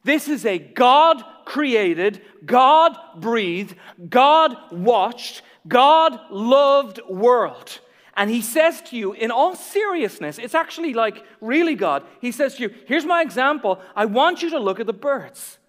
This 0.03 0.29
is 0.29 0.45
a 0.45 0.59
God 0.59 1.25
created, 1.45 2.21
God 2.45 2.97
breathed, 3.17 3.75
God 4.09 4.57
watched, 4.71 5.43
God 5.67 6.19
loved 6.31 7.01
world. 7.09 7.81
And 8.17 8.31
he 8.31 8.43
says 8.43 8.81
to 8.83 8.97
you, 8.97 9.13
in 9.13 9.31
all 9.31 9.57
seriousness, 9.57 10.39
it's 10.39 10.55
actually 10.55 10.95
like 10.95 11.25
really 11.41 11.75
God. 11.75 12.05
He 12.21 12.31
says 12.33 12.55
to 12.57 12.65
you, 12.65 12.75
Here's 12.87 13.05
my 13.05 13.23
example. 13.23 13.81
I 13.97 14.05
want 14.05 14.43
you 14.43 14.51
to 14.51 14.59
look 14.59 14.81
at 14.81 14.87
the 14.87 14.93
birds. 14.93 15.59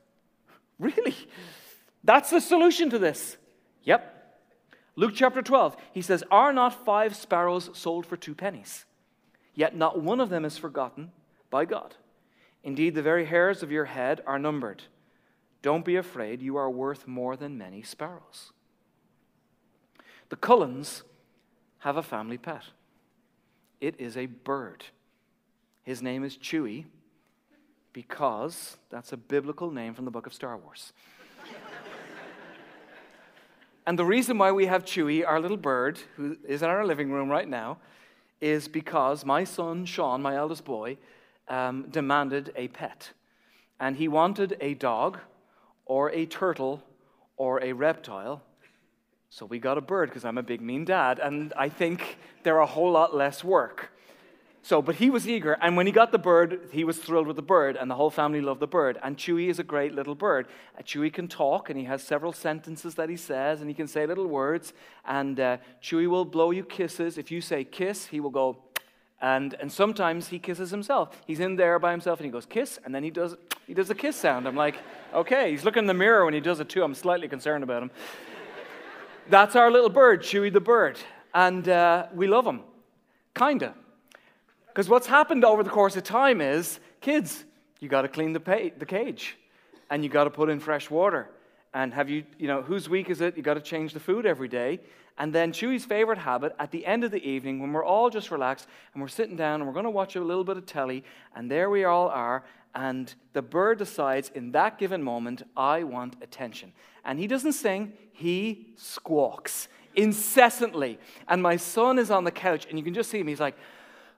Really? 0.78 1.16
That's 2.04 2.32
the 2.32 2.42
solution 2.42 2.90
to 2.90 3.00
this. 3.00 3.38
Yep. 3.84 4.12
Luke 4.98 5.14
chapter 5.16 5.42
12, 5.42 5.78
he 5.94 6.02
says, 6.02 6.22
Are 6.30 6.52
not 6.52 6.86
five 6.86 7.16
sparrows 7.16 7.70
sold 7.74 8.06
for 8.06 8.18
two 8.18 8.36
pennies? 8.36 8.84
Yet 9.56 9.76
not 9.76 10.02
one 10.02 10.20
of 10.20 10.30
them 10.30 10.46
is 10.46 10.58
forgotten 10.58 11.12
by 11.50 11.66
God. 11.66 11.96
Indeed, 12.64 12.96
the 12.96 13.02
very 13.02 13.26
hairs 13.26 13.64
of 13.64 13.72
your 13.72 13.86
head 13.86 14.22
are 14.28 14.38
numbered. 14.38 14.84
Don't 15.62 15.86
be 15.86 15.96
afraid, 15.96 16.42
you 16.42 16.58
are 16.58 16.70
worth 16.70 17.08
more 17.08 17.36
than 17.36 17.58
many 17.58 17.82
sparrows. 17.82 18.52
The 20.30 20.36
Cullens 20.36 21.04
have 21.80 21.98
a 21.98 22.04
family 22.04 22.38
pet. 22.38 22.64
It 23.80 23.96
is 24.00 24.18
a 24.18 24.26
bird. 24.26 24.86
His 25.84 26.02
name 26.02 26.24
is 26.24 26.38
Chewie 26.38 26.86
because 27.94 28.78
that's 28.90 29.14
a 29.14 29.18
biblical 29.18 29.72
name 29.72 29.94
from 29.94 30.06
the 30.06 30.12
book 30.12 30.26
of 30.26 30.34
Star 30.34 30.58
Wars. 30.58 30.92
and 33.86 33.98
the 33.98 34.04
reason 34.04 34.38
why 34.38 34.52
we 34.52 34.66
have 34.66 34.84
Chewie, 34.84 35.26
our 35.26 35.40
little 35.40 35.58
bird, 35.58 36.00
who 36.16 36.38
is 36.48 36.62
in 36.62 36.70
our 36.70 36.86
living 36.86 37.12
room 37.12 37.30
right 37.30 37.48
now, 37.48 37.78
is 38.42 38.68
because 38.68 39.26
my 39.26 39.44
son 39.44 39.86
Sean, 39.86 40.22
my 40.22 40.36
eldest 40.36 40.66
boy, 40.66 40.98
um, 41.48 41.88
demanded 41.90 42.52
a 42.56 42.68
pet. 42.68 43.12
And 43.80 43.96
he 43.96 44.08
wanted 44.08 44.58
a 44.62 44.74
dog 44.74 45.20
or 45.86 46.12
a 46.12 46.26
turtle 46.26 46.84
or 47.38 47.64
a 47.64 47.74
reptile. 47.74 48.42
So 49.30 49.46
we 49.46 49.60
got 49.60 49.78
a 49.78 49.82
bird 49.82 50.10
because 50.10 50.26
I'm 50.26 50.38
a 50.38 50.44
big 50.44 50.62
mean 50.62 50.86
dad, 50.86 51.20
and 51.20 51.54
I 51.58 51.70
think 51.70 52.18
they're 52.44 52.60
a 52.60 52.66
whole 52.66 52.92
lot 52.92 53.16
less 53.16 53.44
work. 53.44 53.92
So, 54.66 54.82
but 54.82 54.96
he 54.96 55.12
was 55.12 55.28
eager, 55.28 55.56
and 55.62 55.78
when 55.78 55.86
he 55.86 55.92
got 55.92 56.12
the 56.12 56.18
bird, 56.18 56.70
he 56.72 56.84
was 56.84 56.98
thrilled 56.98 57.28
with 57.28 57.36
the 57.36 57.44
bird, 57.44 57.76
and 57.76 57.88
the 57.88 57.94
whole 57.94 58.10
family 58.10 58.42
loved 58.42 58.60
the 58.60 58.66
bird. 58.66 58.98
And 59.04 59.16
Chewie 59.16 59.48
is 59.48 59.60
a 59.60 59.64
great 59.64 59.94
little 59.94 60.16
bird. 60.16 60.48
Chewie 60.82 61.14
can 61.14 61.28
talk, 61.28 61.70
and 61.70 61.78
he 61.78 61.86
has 61.86 62.02
several 62.02 62.34
sentences 62.34 62.96
that 62.96 63.08
he 63.08 63.16
says, 63.16 63.62
and 63.62 63.70
he 63.70 63.76
can 63.76 63.86
say 63.88 64.08
little 64.08 64.26
words. 64.26 64.74
And 65.06 65.40
uh, 65.40 65.58
Chewie 65.84 66.08
will 66.08 66.26
blow 66.26 66.50
you 66.50 66.64
kisses. 66.64 67.20
If 67.20 67.30
you 67.30 67.42
say 67.42 67.64
kiss, 67.64 68.08
he 68.08 68.20
will 68.20 68.32
go, 68.32 68.58
and, 69.22 69.54
and 69.60 69.72
sometimes 69.72 70.30
he 70.30 70.40
kisses 70.40 70.72
himself. 70.72 71.22
He's 71.28 71.40
in 71.40 71.58
there 71.58 71.78
by 71.78 71.92
himself, 71.92 72.20
and 72.20 72.26
he 72.26 72.32
goes 72.32 72.48
kiss, 72.48 72.80
and 72.84 72.96
then 72.96 73.04
he 73.04 73.12
does 73.12 73.36
he 73.68 73.76
does 73.76 73.92
a 73.92 73.96
kiss 73.96 74.16
sound. 74.16 74.48
I'm 74.48 74.56
like, 74.56 74.78
okay, 75.14 75.52
he's 75.52 75.64
looking 75.64 75.84
in 75.84 75.88
the 75.88 75.94
mirror 75.94 76.26
when 76.26 76.34
he 76.34 76.40
does 76.40 76.60
it 76.60 76.70
too. 76.70 76.82
I'm 76.82 76.96
slightly 76.96 77.28
concerned 77.28 77.64
about 77.64 77.84
him. 77.84 77.92
That's 79.30 79.56
our 79.56 79.70
little 79.70 79.92
bird, 79.92 80.24
Chewie 80.24 80.52
the 80.52 80.60
bird, 80.60 80.98
and 81.36 81.70
uh, 81.70 82.08
we 82.16 82.26
love 82.26 82.48
him, 82.48 82.62
kinda. 83.36 83.76
Because 84.76 84.90
what's 84.90 85.08
happened 85.08 85.46
over 85.46 85.64
the 85.64 85.70
course 85.70 85.96
of 85.96 86.04
time 86.04 86.42
is, 86.42 86.82
kids, 87.00 87.46
you 87.80 87.88
got 87.88 88.02
to 88.02 88.10
clean 88.10 88.34
the, 88.34 88.42
pay, 88.42 88.74
the 88.78 88.86
cage 88.86 89.38
and 89.90 90.04
you 90.04 90.10
got 90.10 90.26
to 90.26 90.30
put 90.30 90.50
in 90.50 90.60
fresh 90.60 90.90
water. 90.90 91.30
And 91.74 91.94
have 91.94 92.10
you, 92.10 92.26
you 92.38 92.50
know, 92.50 92.62
whose 92.62 92.90
week 92.90 93.10
is 93.10 93.22
it? 93.22 93.38
You 93.38 93.42
got 93.42 93.54
to 93.54 93.62
change 93.62 93.94
the 93.94 94.02
food 94.02 94.26
every 94.26 94.50
day. 94.50 94.82
And 95.18 95.32
then 95.32 95.54
Chewie's 95.54 95.86
favorite 95.86 96.18
habit 96.18 96.54
at 96.60 96.72
the 96.72 96.86
end 96.86 97.06
of 97.06 97.12
the 97.12 97.26
evening, 97.26 97.62
when 97.62 97.72
we're 97.72 97.86
all 97.86 98.10
just 98.10 98.32
relaxed 98.32 98.68
and 98.94 99.02
we're 99.02 99.08
sitting 99.08 99.38
down 99.38 99.62
and 99.62 99.66
we're 99.66 99.74
going 99.74 99.86
to 99.86 99.90
watch 99.90 100.18
a 100.18 100.22
little 100.22 100.44
bit 100.44 100.58
of 100.58 100.66
telly, 100.66 101.06
and 101.38 101.50
there 101.50 101.70
we 101.70 101.86
all 101.86 102.10
are, 102.10 102.44
and 102.74 103.16
the 103.32 103.42
bird 103.42 103.78
decides 103.78 104.30
in 104.36 104.52
that 104.52 104.78
given 104.78 105.02
moment, 105.02 105.44
I 105.56 105.84
want 105.84 106.18
attention. 106.22 106.74
And 107.06 107.18
he 107.18 107.28
doesn't 107.28 107.54
sing, 107.54 107.94
he 108.12 108.74
squawks 108.76 109.70
incessantly. 109.96 111.00
And 111.30 111.42
my 111.42 111.56
son 111.56 111.98
is 111.98 112.12
on 112.12 112.26
the 112.26 112.32
couch, 112.32 112.66
and 112.70 112.78
you 112.78 112.84
can 112.84 112.94
just 112.94 113.10
see 113.10 113.20
him. 113.20 113.28
He's 113.28 113.40
like, 113.40 113.56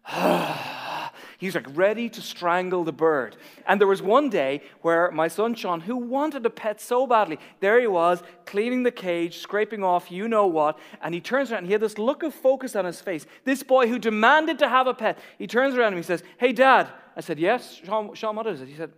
He's 1.38 1.54
like 1.54 1.68
ready 1.76 2.10
to 2.10 2.22
strangle 2.22 2.84
the 2.84 2.92
bird. 2.92 3.38
And 3.68 3.80
there 3.80 3.88
was 3.88 4.02
one 4.02 4.30
day 4.30 4.62
where 4.82 5.12
my 5.12 5.28
son 5.28 5.54
Sean, 5.54 5.82
who 5.82 5.96
wanted 5.96 6.46
a 6.46 6.50
pet 6.50 6.82
so 6.82 7.06
badly, 7.06 7.38
there 7.60 7.80
he 7.80 7.86
was, 7.86 8.24
cleaning 8.46 8.84
the 8.84 8.92
cage, 8.92 9.38
scraping 9.38 9.84
off 9.84 10.12
you 10.12 10.28
know 10.28 10.48
what, 10.48 10.80
and 11.02 11.14
he 11.14 11.22
turns 11.22 11.52
around 11.52 11.60
and 11.60 11.68
he 11.68 11.74
had 11.74 11.82
this 11.82 12.00
look 12.00 12.24
of 12.24 12.34
focus 12.34 12.76
on 12.76 12.86
his 12.86 13.02
face. 13.02 13.28
This 13.44 13.62
boy 13.62 13.88
who 13.88 14.00
demanded 14.00 14.58
to 14.60 14.70
have 14.70 14.88
a 14.88 14.94
pet, 14.94 15.20
he 15.38 15.46
turns 15.46 15.76
around 15.76 15.94
and 15.94 15.98
he 15.98 16.04
says, 16.04 16.24
Hey, 16.40 16.54
Dad. 16.54 16.90
I 17.16 17.22
said, 17.22 17.40
Yes, 17.40 17.82
Sean, 17.84 18.14
Sean 18.16 18.36
what 18.36 18.48
is 18.48 18.62
it? 18.62 18.68
He 18.68 18.76
said, 18.76 18.92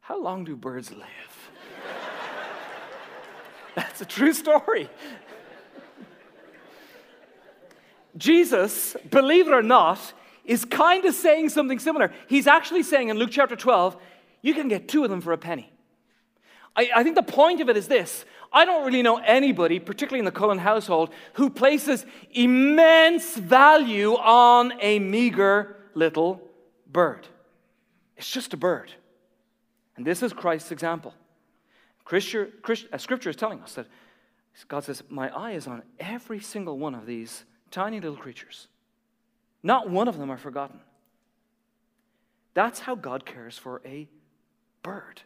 How 0.00 0.22
long 0.22 0.44
do 0.44 0.56
birds 0.56 0.90
live? 0.92 1.50
That's 3.74 4.00
a 4.00 4.06
true 4.06 4.32
story. 4.32 4.88
Jesus, 8.16 8.96
believe 9.10 9.48
it 9.48 9.52
or 9.52 9.62
not, 9.62 10.12
is 10.44 10.64
kind 10.64 11.04
of 11.04 11.14
saying 11.14 11.50
something 11.50 11.78
similar. 11.78 12.12
He's 12.26 12.46
actually 12.46 12.82
saying 12.82 13.08
in 13.08 13.18
Luke 13.18 13.30
chapter 13.30 13.54
12, 13.54 13.96
you 14.42 14.54
can 14.54 14.68
get 14.68 14.88
two 14.88 15.04
of 15.04 15.10
them 15.10 15.20
for 15.20 15.32
a 15.32 15.38
penny. 15.38 15.70
I, 16.74 16.90
I 16.96 17.02
think 17.02 17.16
the 17.16 17.22
point 17.22 17.60
of 17.60 17.68
it 17.68 17.76
is 17.76 17.88
this 17.88 18.24
I 18.52 18.64
don't 18.64 18.86
really 18.86 19.02
know 19.02 19.18
anybody, 19.18 19.78
particularly 19.78 20.20
in 20.20 20.24
the 20.24 20.32
Cullen 20.32 20.58
household, 20.58 21.10
who 21.34 21.50
places 21.50 22.06
immense 22.30 23.36
value 23.36 24.14
on 24.14 24.72
a 24.80 24.98
meager 24.98 25.76
little 25.94 26.40
bird. 26.90 27.26
It's 28.16 28.30
just 28.30 28.54
a 28.54 28.56
bird. 28.56 28.92
And 29.96 30.06
this 30.06 30.22
is 30.22 30.32
Christ's 30.32 30.72
example. 30.72 31.14
Scripture, 32.00 32.50
uh, 32.90 32.98
Scripture 32.98 33.28
is 33.28 33.36
telling 33.36 33.60
us 33.60 33.74
that 33.74 33.86
God 34.66 34.84
says, 34.84 35.02
My 35.10 35.28
eye 35.28 35.52
is 35.52 35.66
on 35.66 35.82
every 36.00 36.40
single 36.40 36.78
one 36.78 36.94
of 36.94 37.04
these 37.04 37.44
Tiny 37.70 38.00
little 38.00 38.16
creatures. 38.16 38.68
Not 39.62 39.90
one 39.90 40.08
of 40.08 40.18
them 40.18 40.30
are 40.30 40.38
forgotten. 40.38 40.80
That's 42.54 42.80
how 42.80 42.94
God 42.94 43.26
cares 43.26 43.58
for 43.58 43.82
a 43.84 44.08
bird. 44.82 45.22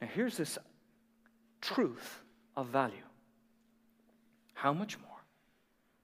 Now, 0.00 0.08
here's 0.12 0.36
this 0.36 0.58
truth 1.60 2.20
of 2.56 2.66
value 2.66 3.04
how 4.54 4.72
much 4.72 4.96
more 4.98 5.08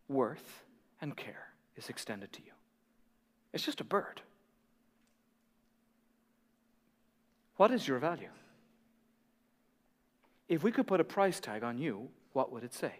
worth 0.08 0.64
and 1.00 1.16
care 1.16 1.48
is 1.76 1.88
extended 1.88 2.32
to 2.32 2.40
you? 2.40 2.50
It's 3.52 3.64
just 3.64 3.80
a 3.80 3.84
bird. 3.84 4.20
What 7.56 7.70
is 7.70 7.86
your 7.86 7.98
value? 7.98 8.30
If 10.48 10.62
we 10.62 10.72
could 10.72 10.86
put 10.86 11.00
a 11.00 11.04
price 11.04 11.40
tag 11.40 11.62
on 11.62 11.78
you, 11.78 12.08
what 12.32 12.50
would 12.50 12.64
it 12.64 12.72
say? 12.74 12.94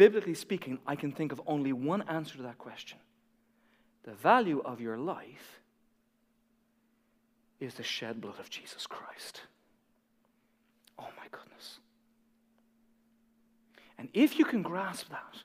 Biblically 0.00 0.32
speaking, 0.32 0.78
I 0.86 0.96
can 0.96 1.12
think 1.12 1.30
of 1.30 1.42
only 1.46 1.74
one 1.74 2.00
answer 2.08 2.38
to 2.38 2.42
that 2.44 2.56
question. 2.56 2.96
The 4.04 4.14
value 4.14 4.62
of 4.64 4.80
your 4.80 4.96
life 4.96 5.60
is 7.60 7.74
the 7.74 7.82
shed 7.82 8.18
blood 8.18 8.40
of 8.40 8.48
Jesus 8.48 8.86
Christ. 8.86 9.42
Oh 10.98 11.08
my 11.18 11.26
goodness. 11.30 11.80
And 13.98 14.08
if 14.14 14.38
you 14.38 14.46
can 14.46 14.62
grasp 14.62 15.10
that, 15.10 15.36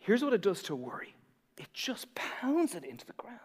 here's 0.00 0.24
what 0.24 0.32
it 0.32 0.40
does 0.40 0.64
to 0.64 0.74
worry 0.74 1.14
it 1.56 1.68
just 1.72 2.12
pounds 2.16 2.74
it 2.74 2.82
into 2.82 3.06
the 3.06 3.12
ground. 3.12 3.38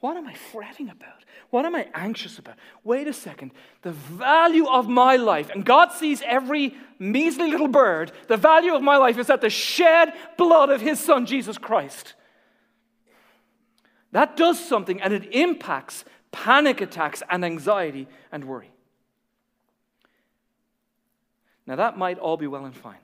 What 0.00 0.16
am 0.16 0.26
I 0.26 0.34
fretting 0.34 0.90
about? 0.90 1.24
What 1.50 1.64
am 1.64 1.74
I 1.74 1.88
anxious 1.94 2.38
about? 2.38 2.56
Wait 2.82 3.06
a 3.06 3.12
second. 3.12 3.52
The 3.82 3.92
value 3.92 4.66
of 4.66 4.88
my 4.88 5.16
life, 5.16 5.50
and 5.50 5.64
God 5.64 5.92
sees 5.92 6.22
every 6.26 6.74
measly 6.98 7.50
little 7.50 7.68
bird, 7.68 8.12
the 8.28 8.36
value 8.36 8.74
of 8.74 8.82
my 8.82 8.96
life 8.96 9.18
is 9.18 9.30
at 9.30 9.40
the 9.40 9.50
shed 9.50 10.12
blood 10.36 10.70
of 10.70 10.80
His 10.80 11.00
Son, 11.00 11.26
Jesus 11.26 11.56
Christ. 11.56 12.14
That 14.12 14.36
does 14.36 14.58
something, 14.62 15.00
and 15.00 15.12
it 15.12 15.34
impacts 15.34 16.04
panic 16.30 16.80
attacks 16.80 17.22
and 17.30 17.44
anxiety 17.44 18.06
and 18.30 18.44
worry. 18.44 18.70
Now, 21.66 21.76
that 21.76 21.96
might 21.96 22.18
all 22.18 22.36
be 22.36 22.46
well 22.46 22.64
and 22.64 22.76
fine. 22.76 22.98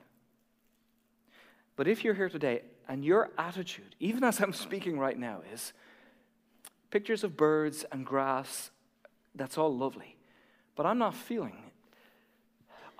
But 1.75 1.87
if 1.87 2.03
you're 2.03 2.13
here 2.13 2.29
today 2.29 2.61
and 2.87 3.03
your 3.03 3.31
attitude, 3.37 3.95
even 3.99 4.23
as 4.23 4.39
I'm 4.39 4.53
speaking 4.53 4.99
right 4.99 5.17
now, 5.17 5.41
is, 5.51 5.73
pictures 6.91 7.23
of 7.23 7.35
birds 7.35 7.83
and 7.91 8.05
grass, 8.05 8.69
that's 9.33 9.57
all 9.57 9.75
lovely. 9.75 10.17
But 10.75 10.85
I'm 10.85 10.97
not 10.97 11.15
feeling 11.15 11.53
it. 11.65 11.73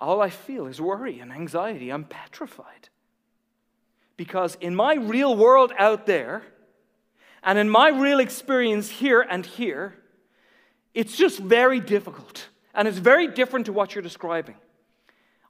All 0.00 0.20
I 0.20 0.30
feel 0.30 0.66
is 0.66 0.80
worry 0.80 1.20
and 1.20 1.30
anxiety. 1.30 1.90
I'm 1.90 2.04
petrified. 2.04 2.88
Because 4.16 4.56
in 4.60 4.74
my 4.74 4.94
real 4.94 5.36
world 5.36 5.72
out 5.78 6.06
there, 6.06 6.42
and 7.44 7.58
in 7.58 7.68
my 7.68 7.88
real 7.88 8.18
experience 8.18 8.88
here 8.88 9.20
and 9.20 9.46
here, 9.46 9.94
it's 10.94 11.16
just 11.16 11.38
very 11.38 11.80
difficult. 11.80 12.48
And 12.74 12.88
it's 12.88 12.98
very 12.98 13.28
different 13.28 13.66
to 13.66 13.72
what 13.72 13.94
you're 13.94 14.02
describing. 14.02 14.56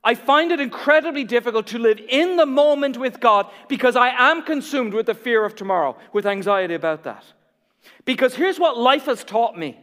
I 0.04 0.14
find 0.14 0.50
it 0.50 0.60
incredibly 0.60 1.24
difficult 1.24 1.68
to 1.68 1.78
live 1.78 2.00
in 2.08 2.36
the 2.36 2.46
moment 2.46 2.96
with 2.96 3.20
God 3.20 3.46
because 3.68 3.94
I 3.94 4.08
am 4.08 4.42
consumed 4.42 4.94
with 4.94 5.06
the 5.06 5.14
fear 5.14 5.44
of 5.44 5.54
tomorrow, 5.54 5.96
with 6.12 6.26
anxiety 6.26 6.74
about 6.74 7.04
that. 7.04 7.24
Because 8.04 8.34
here's 8.34 8.58
what 8.58 8.78
life 8.78 9.06
has 9.06 9.24
taught 9.24 9.56
me 9.58 9.78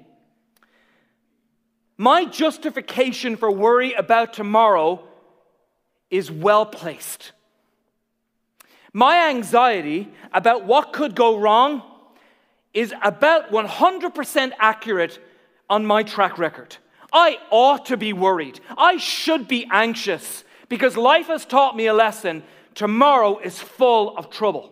my 1.97 2.23
justification 2.23 3.35
for 3.35 3.51
worry 3.51 3.93
about 3.93 4.33
tomorrow 4.33 5.03
is 6.09 6.31
well 6.31 6.65
placed. 6.65 7.33
My 8.93 9.29
anxiety 9.29 10.07
about 10.33 10.65
what 10.65 10.93
could 10.93 11.13
go 11.13 11.37
wrong 11.37 11.83
is 12.73 12.93
about 13.03 13.51
100% 13.51 14.51
accurate 14.59 15.19
on 15.69 15.85
my 15.85 16.03
track 16.03 16.37
record. 16.37 16.77
I 17.11 17.37
ought 17.51 17.87
to 17.87 17.97
be 17.97 18.13
worried. 18.13 18.59
I 18.77 18.97
should 18.97 19.47
be 19.47 19.67
anxious 19.69 20.43
Because 20.69 20.95
life 20.95 21.27
has 21.27 21.45
taught 21.45 21.75
me 21.75 21.87
a 21.87 21.93
lesson. 21.93 22.43
Tomorrow 22.75 23.39
is 23.39 23.59
full 23.59 24.15
of 24.15 24.29
trouble. 24.29 24.71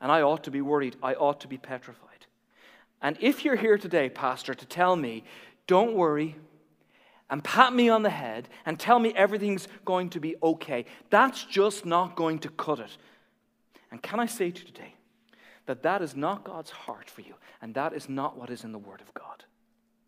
And 0.00 0.10
I 0.10 0.22
ought 0.22 0.44
to 0.44 0.50
be 0.50 0.60
worried. 0.60 0.96
I 1.02 1.14
ought 1.14 1.40
to 1.40 1.48
be 1.48 1.58
petrified. 1.58 2.26
And 3.02 3.16
if 3.20 3.44
you're 3.44 3.56
here 3.56 3.78
today, 3.78 4.08
Pastor, 4.08 4.54
to 4.54 4.66
tell 4.66 4.96
me, 4.96 5.24
don't 5.66 5.94
worry, 5.94 6.36
and 7.30 7.44
pat 7.44 7.72
me 7.72 7.88
on 7.88 8.02
the 8.02 8.10
head 8.10 8.48
and 8.66 8.78
tell 8.78 8.98
me 8.98 9.12
everything's 9.14 9.68
going 9.84 10.10
to 10.10 10.20
be 10.20 10.34
okay, 10.42 10.84
that's 11.10 11.44
just 11.44 11.86
not 11.86 12.16
going 12.16 12.40
to 12.40 12.48
cut 12.50 12.80
it. 12.80 12.96
And 13.90 14.02
can 14.02 14.20
I 14.20 14.26
say 14.26 14.50
to 14.50 14.60
you 14.60 14.66
today 14.66 14.94
that 15.66 15.82
that 15.84 16.02
is 16.02 16.16
not 16.16 16.44
God's 16.44 16.70
heart 16.70 17.08
for 17.08 17.20
you, 17.20 17.34
and 17.62 17.74
that 17.74 17.92
is 17.92 18.08
not 18.08 18.36
what 18.36 18.50
is 18.50 18.64
in 18.64 18.72
the 18.72 18.78
Word 18.78 19.00
of 19.00 19.14
God? 19.14 19.44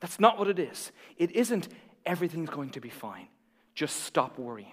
That's 0.01 0.19
not 0.19 0.39
what 0.39 0.49
it 0.49 0.59
is. 0.59 0.91
It 1.17 1.31
isn't 1.31 1.69
everything's 2.05 2.51
going 2.51 2.71
to 2.71 2.81
be 2.81 2.91
fine. 2.91 3.29
Just 3.75 4.03
stop 4.03 4.39
worrying. 4.39 4.73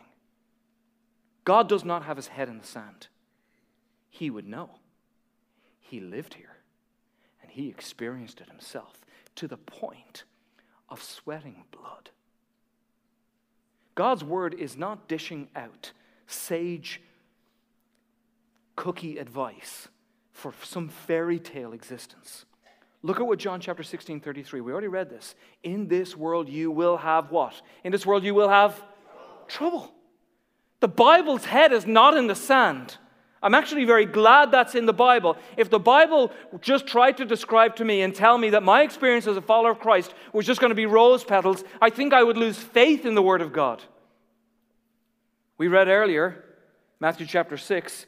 God 1.45 1.69
does 1.69 1.85
not 1.85 2.03
have 2.03 2.17
his 2.17 2.27
head 2.27 2.49
in 2.49 2.57
the 2.57 2.65
sand. 2.65 3.07
He 4.09 4.29
would 4.29 4.47
know. 4.47 4.71
He 5.89 5.99
lived 5.99 6.35
here 6.35 6.57
and 7.41 7.49
he 7.49 7.67
experienced 7.67 8.41
it 8.41 8.47
himself 8.47 9.01
to 9.33 9.47
the 9.47 9.57
point 9.57 10.23
of 10.87 11.01
sweating 11.01 11.63
blood. 11.71 12.11
God's 13.95 14.23
word 14.23 14.53
is 14.53 14.77
not 14.77 15.07
dishing 15.07 15.47
out 15.55 15.91
sage 16.27 17.01
cookie 18.75 19.17
advice 19.17 19.87
for 20.31 20.53
some 20.63 20.89
fairy 20.89 21.39
tale 21.39 21.73
existence. 21.73 22.45
Look 23.01 23.19
at 23.19 23.25
what 23.25 23.39
John 23.39 23.59
chapter 23.59 23.81
16, 23.81 24.19
33. 24.19 24.61
We 24.61 24.71
already 24.71 24.87
read 24.87 25.09
this. 25.09 25.33
In 25.63 25.87
this 25.87 26.15
world 26.15 26.49
you 26.49 26.69
will 26.69 26.97
have 26.97 27.31
what? 27.31 27.59
In 27.83 27.91
this 27.91 28.05
world 28.05 28.23
you 28.23 28.35
will 28.35 28.49
have 28.49 28.79
trouble. 29.47 29.91
The 30.81 30.87
Bible's 30.87 31.45
head 31.45 31.73
is 31.73 31.87
not 31.87 32.15
in 32.15 32.27
the 32.27 32.35
sand. 32.35 32.97
I'm 33.41 33.55
actually 33.55 33.85
very 33.85 34.05
glad 34.05 34.51
that's 34.51 34.75
in 34.75 34.85
the 34.85 34.93
Bible. 34.93 35.37
If 35.55 35.69
the 35.69 35.79
Bible 35.79 36.31
just 36.59 36.87
tried 36.87 37.17
to 37.17 37.25
describe 37.25 37.77
to 37.77 37.85
me 37.85 38.01
and 38.01 38.13
tell 38.13 38.37
me 38.37 38.49
that 38.49 38.63
my 38.63 38.81
experience 38.81 39.27
as 39.27 39.37
a 39.37 39.41
follower 39.41 39.71
of 39.71 39.79
Christ 39.79 40.13
was 40.33 40.45
just 40.45 40.59
going 40.59 40.71
to 40.71 40.75
be 40.75 40.85
rose 40.85 41.23
petals, 41.23 41.63
I 41.81 41.89
think 41.89 42.13
I 42.13 42.23
would 42.23 42.37
lose 42.37 42.57
faith 42.57 43.05
in 43.05 43.15
the 43.15 43.21
Word 43.21 43.41
of 43.41 43.53
God. 43.53 43.81
We 45.57 45.67
read 45.67 45.87
earlier, 45.87 46.43
Matthew 46.99 47.25
chapter 47.25 47.55
6, 47.55 48.05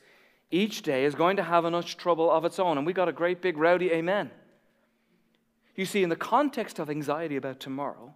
each 0.51 0.81
day 0.81 1.05
is 1.05 1.15
going 1.15 1.37
to 1.37 1.43
have 1.43 1.63
enough 1.63 1.95
trouble 1.95 2.29
of 2.29 2.43
its 2.43 2.59
own. 2.59 2.77
And 2.77 2.85
we 2.85 2.91
got 2.91 3.07
a 3.07 3.13
great 3.13 3.41
big 3.41 3.57
rowdy 3.57 3.91
amen. 3.91 4.31
You 5.75 5.85
see, 5.85 6.03
in 6.03 6.09
the 6.09 6.15
context 6.17 6.77
of 6.79 6.89
anxiety 6.89 7.37
about 7.37 7.61
tomorrow, 7.61 8.13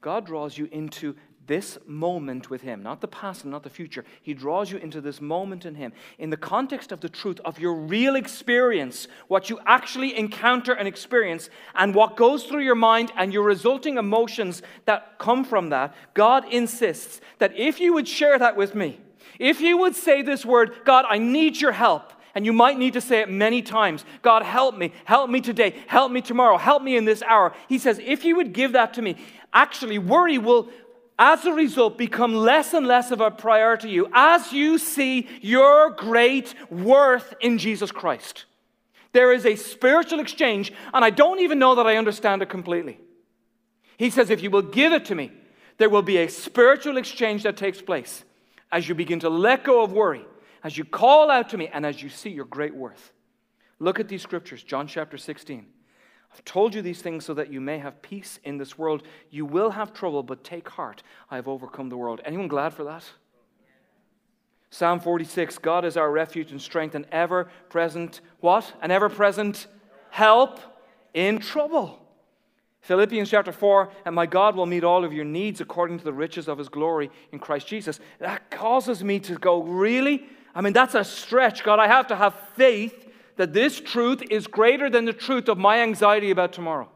God 0.00 0.26
draws 0.26 0.58
you 0.58 0.68
into 0.72 1.14
this 1.48 1.78
moment 1.86 2.50
with 2.50 2.62
Him, 2.62 2.82
not 2.82 3.00
the 3.00 3.08
past 3.08 3.42
and 3.42 3.50
not 3.50 3.64
the 3.64 3.70
future. 3.70 4.04
He 4.22 4.34
draws 4.34 4.70
you 4.70 4.78
into 4.78 5.00
this 5.00 5.20
moment 5.20 5.66
in 5.66 5.74
Him. 5.74 5.92
In 6.18 6.30
the 6.30 6.36
context 6.36 6.92
of 6.92 7.00
the 7.00 7.08
truth 7.08 7.40
of 7.44 7.58
your 7.58 7.74
real 7.74 8.14
experience, 8.14 9.08
what 9.26 9.50
you 9.50 9.58
actually 9.66 10.16
encounter 10.16 10.72
and 10.72 10.86
experience, 10.86 11.50
and 11.74 11.94
what 11.94 12.16
goes 12.16 12.44
through 12.44 12.62
your 12.62 12.76
mind 12.76 13.10
and 13.16 13.32
your 13.32 13.42
resulting 13.42 13.96
emotions 13.98 14.62
that 14.84 15.18
come 15.18 15.44
from 15.44 15.70
that, 15.70 15.94
God 16.14 16.44
insists 16.52 17.20
that 17.38 17.56
if 17.56 17.80
you 17.80 17.94
would 17.94 18.06
share 18.06 18.38
that 18.38 18.56
with 18.56 18.74
me, 18.74 19.00
if 19.38 19.60
you 19.60 19.78
would 19.78 19.96
say 19.96 20.22
this 20.22 20.44
word, 20.44 20.72
God, 20.84 21.04
I 21.08 21.18
need 21.18 21.60
your 21.60 21.72
help, 21.72 22.12
and 22.34 22.44
you 22.44 22.52
might 22.52 22.78
need 22.78 22.92
to 22.92 23.00
say 23.00 23.20
it 23.20 23.30
many 23.30 23.62
times 23.62 24.04
God, 24.22 24.42
help 24.42 24.76
me, 24.76 24.92
help 25.04 25.30
me 25.30 25.40
today, 25.40 25.74
help 25.86 26.12
me 26.12 26.20
tomorrow, 26.20 26.56
help 26.56 26.82
me 26.82 26.96
in 26.96 27.04
this 27.04 27.22
hour. 27.22 27.52
He 27.68 27.78
says, 27.78 28.00
if 28.04 28.24
you 28.24 28.36
would 28.36 28.52
give 28.52 28.72
that 28.72 28.94
to 28.94 29.02
me, 29.02 29.16
actually, 29.52 29.98
worry 29.98 30.38
will, 30.38 30.68
as 31.18 31.44
a 31.44 31.52
result, 31.52 31.98
become 31.98 32.34
less 32.34 32.74
and 32.74 32.86
less 32.86 33.10
of 33.10 33.20
a 33.20 33.30
priority 33.30 33.88
to 33.88 33.92
you 33.92 34.08
as 34.12 34.52
you 34.52 34.78
see 34.78 35.28
your 35.40 35.90
great 35.90 36.54
worth 36.70 37.34
in 37.40 37.58
Jesus 37.58 37.90
Christ. 37.90 38.44
There 39.12 39.32
is 39.32 39.46
a 39.46 39.56
spiritual 39.56 40.20
exchange, 40.20 40.72
and 40.92 41.04
I 41.04 41.10
don't 41.10 41.40
even 41.40 41.58
know 41.58 41.74
that 41.74 41.86
I 41.86 41.96
understand 41.96 42.42
it 42.42 42.48
completely. 42.48 43.00
He 43.96 44.10
says, 44.10 44.30
if 44.30 44.42
you 44.42 44.50
will 44.50 44.62
give 44.62 44.92
it 44.92 45.06
to 45.06 45.14
me, 45.14 45.32
there 45.78 45.88
will 45.88 46.02
be 46.02 46.18
a 46.18 46.28
spiritual 46.28 46.96
exchange 46.96 47.42
that 47.42 47.56
takes 47.56 47.80
place 47.80 48.24
as 48.70 48.88
you 48.88 48.94
begin 48.94 49.20
to 49.20 49.28
let 49.28 49.64
go 49.64 49.82
of 49.82 49.92
worry 49.92 50.24
as 50.62 50.76
you 50.76 50.84
call 50.84 51.30
out 51.30 51.48
to 51.50 51.58
me 51.58 51.68
and 51.72 51.86
as 51.86 52.02
you 52.02 52.08
see 52.08 52.30
your 52.30 52.44
great 52.44 52.74
worth. 52.74 53.12
Look 53.78 54.00
at 54.00 54.08
these 54.08 54.22
scriptures, 54.22 54.62
John 54.62 54.86
chapter 54.86 55.16
16. 55.16 55.66
I've 56.32 56.44
told 56.44 56.74
you 56.74 56.82
these 56.82 57.02
things 57.02 57.24
so 57.24 57.34
that 57.34 57.52
you 57.52 57.60
may 57.60 57.78
have 57.78 58.02
peace 58.02 58.38
in 58.44 58.58
this 58.58 58.76
world. 58.76 59.02
You 59.30 59.44
will 59.46 59.70
have 59.70 59.92
trouble, 59.92 60.22
but 60.22 60.44
take 60.44 60.68
heart. 60.68 61.02
I 61.30 61.36
have 61.36 61.48
overcome 61.48 61.88
the 61.88 61.96
world. 61.96 62.20
Anyone 62.24 62.48
glad 62.48 62.74
for 62.74 62.84
that? 62.84 63.04
Psalm 64.70 65.00
46 65.00 65.58
God 65.58 65.84
is 65.84 65.96
our 65.96 66.10
refuge 66.10 66.50
and 66.50 66.60
strength, 66.60 66.94
and 66.94 67.06
ever 67.10 67.48
present, 67.70 68.20
what? 68.40 68.72
An 68.82 68.90
ever 68.90 69.08
present 69.08 69.66
help 70.10 70.60
in 71.14 71.38
trouble. 71.38 71.98
Philippians 72.80 73.28
chapter 73.28 73.52
4, 73.52 73.90
and 74.04 74.14
my 74.14 74.26
God 74.26 74.56
will 74.56 74.66
meet 74.66 74.84
all 74.84 75.04
of 75.04 75.12
your 75.12 75.24
needs 75.24 75.60
according 75.60 75.98
to 75.98 76.04
the 76.04 76.12
riches 76.12 76.48
of 76.48 76.58
his 76.58 76.68
glory 76.68 77.10
in 77.32 77.38
Christ 77.38 77.66
Jesus. 77.66 78.00
That 78.18 78.50
causes 78.50 79.02
me 79.02 79.20
to 79.20 79.34
go, 79.34 79.62
really? 79.62 80.26
I 80.54 80.60
mean, 80.60 80.72
that's 80.72 80.94
a 80.94 81.04
stretch. 81.04 81.64
God, 81.64 81.78
I 81.78 81.86
have 81.86 82.06
to 82.08 82.16
have 82.16 82.34
faith 82.54 83.07
that 83.38 83.52
this 83.52 83.80
truth 83.80 84.20
is 84.30 84.48
greater 84.48 84.90
than 84.90 85.04
the 85.04 85.12
truth 85.12 85.48
of 85.48 85.56
my 85.56 85.78
anxiety 85.78 86.30
about 86.30 86.52
tomorrow. 86.52 86.88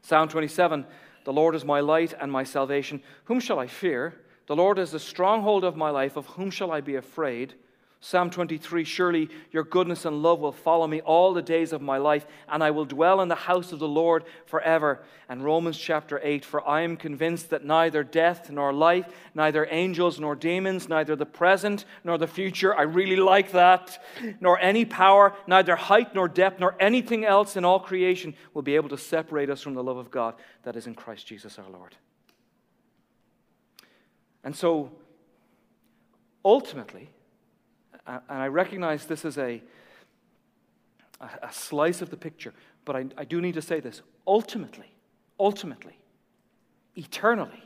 Psalm 0.00 0.28
27 0.28 0.86
The 1.24 1.32
Lord 1.32 1.54
is 1.54 1.64
my 1.64 1.80
light 1.80 2.14
and 2.18 2.32
my 2.32 2.42
salvation. 2.42 3.02
Whom 3.24 3.38
shall 3.38 3.58
I 3.58 3.66
fear? 3.66 4.14
The 4.46 4.56
Lord 4.56 4.78
is 4.78 4.90
the 4.90 4.98
stronghold 4.98 5.62
of 5.62 5.76
my 5.76 5.90
life. 5.90 6.16
Of 6.16 6.26
whom 6.26 6.50
shall 6.50 6.72
I 6.72 6.80
be 6.80 6.96
afraid? 6.96 7.54
Psalm 8.00 8.30
23 8.30 8.84
Surely 8.84 9.28
your 9.50 9.64
goodness 9.64 10.04
and 10.04 10.22
love 10.22 10.38
will 10.38 10.52
follow 10.52 10.86
me 10.86 11.00
all 11.00 11.34
the 11.34 11.42
days 11.42 11.72
of 11.72 11.82
my 11.82 11.98
life, 11.98 12.26
and 12.48 12.62
I 12.62 12.70
will 12.70 12.84
dwell 12.84 13.20
in 13.20 13.26
the 13.26 13.34
house 13.34 13.72
of 13.72 13.80
the 13.80 13.88
Lord 13.88 14.22
forever. 14.46 15.02
And 15.28 15.42
Romans 15.42 15.76
chapter 15.76 16.20
8 16.22 16.44
For 16.44 16.66
I 16.66 16.82
am 16.82 16.96
convinced 16.96 17.50
that 17.50 17.64
neither 17.64 18.04
death 18.04 18.50
nor 18.50 18.72
life, 18.72 19.06
neither 19.34 19.66
angels 19.68 20.20
nor 20.20 20.36
demons, 20.36 20.88
neither 20.88 21.16
the 21.16 21.26
present 21.26 21.84
nor 22.04 22.18
the 22.18 22.28
future, 22.28 22.72
I 22.74 22.82
really 22.82 23.16
like 23.16 23.50
that, 23.52 24.00
nor 24.40 24.60
any 24.60 24.84
power, 24.84 25.34
neither 25.48 25.74
height 25.74 26.14
nor 26.14 26.28
depth, 26.28 26.60
nor 26.60 26.76
anything 26.78 27.24
else 27.24 27.56
in 27.56 27.64
all 27.64 27.80
creation 27.80 28.34
will 28.54 28.62
be 28.62 28.76
able 28.76 28.90
to 28.90 28.98
separate 28.98 29.50
us 29.50 29.60
from 29.60 29.74
the 29.74 29.82
love 29.82 29.96
of 29.96 30.12
God 30.12 30.34
that 30.62 30.76
is 30.76 30.86
in 30.86 30.94
Christ 30.94 31.26
Jesus 31.26 31.58
our 31.58 31.68
Lord. 31.68 31.96
And 34.44 34.54
so, 34.54 34.92
ultimately, 36.44 37.10
and 38.08 38.22
I 38.28 38.48
recognize 38.48 39.04
this 39.04 39.24
is 39.24 39.36
a, 39.36 39.62
a 41.20 41.52
slice 41.52 42.00
of 42.00 42.10
the 42.10 42.16
picture, 42.16 42.54
but 42.84 42.96
I, 42.96 43.06
I 43.16 43.24
do 43.24 43.40
need 43.40 43.54
to 43.54 43.62
say 43.62 43.80
this. 43.80 44.02
Ultimately, 44.26 44.90
ultimately, 45.38 45.98
eternally, 46.96 47.62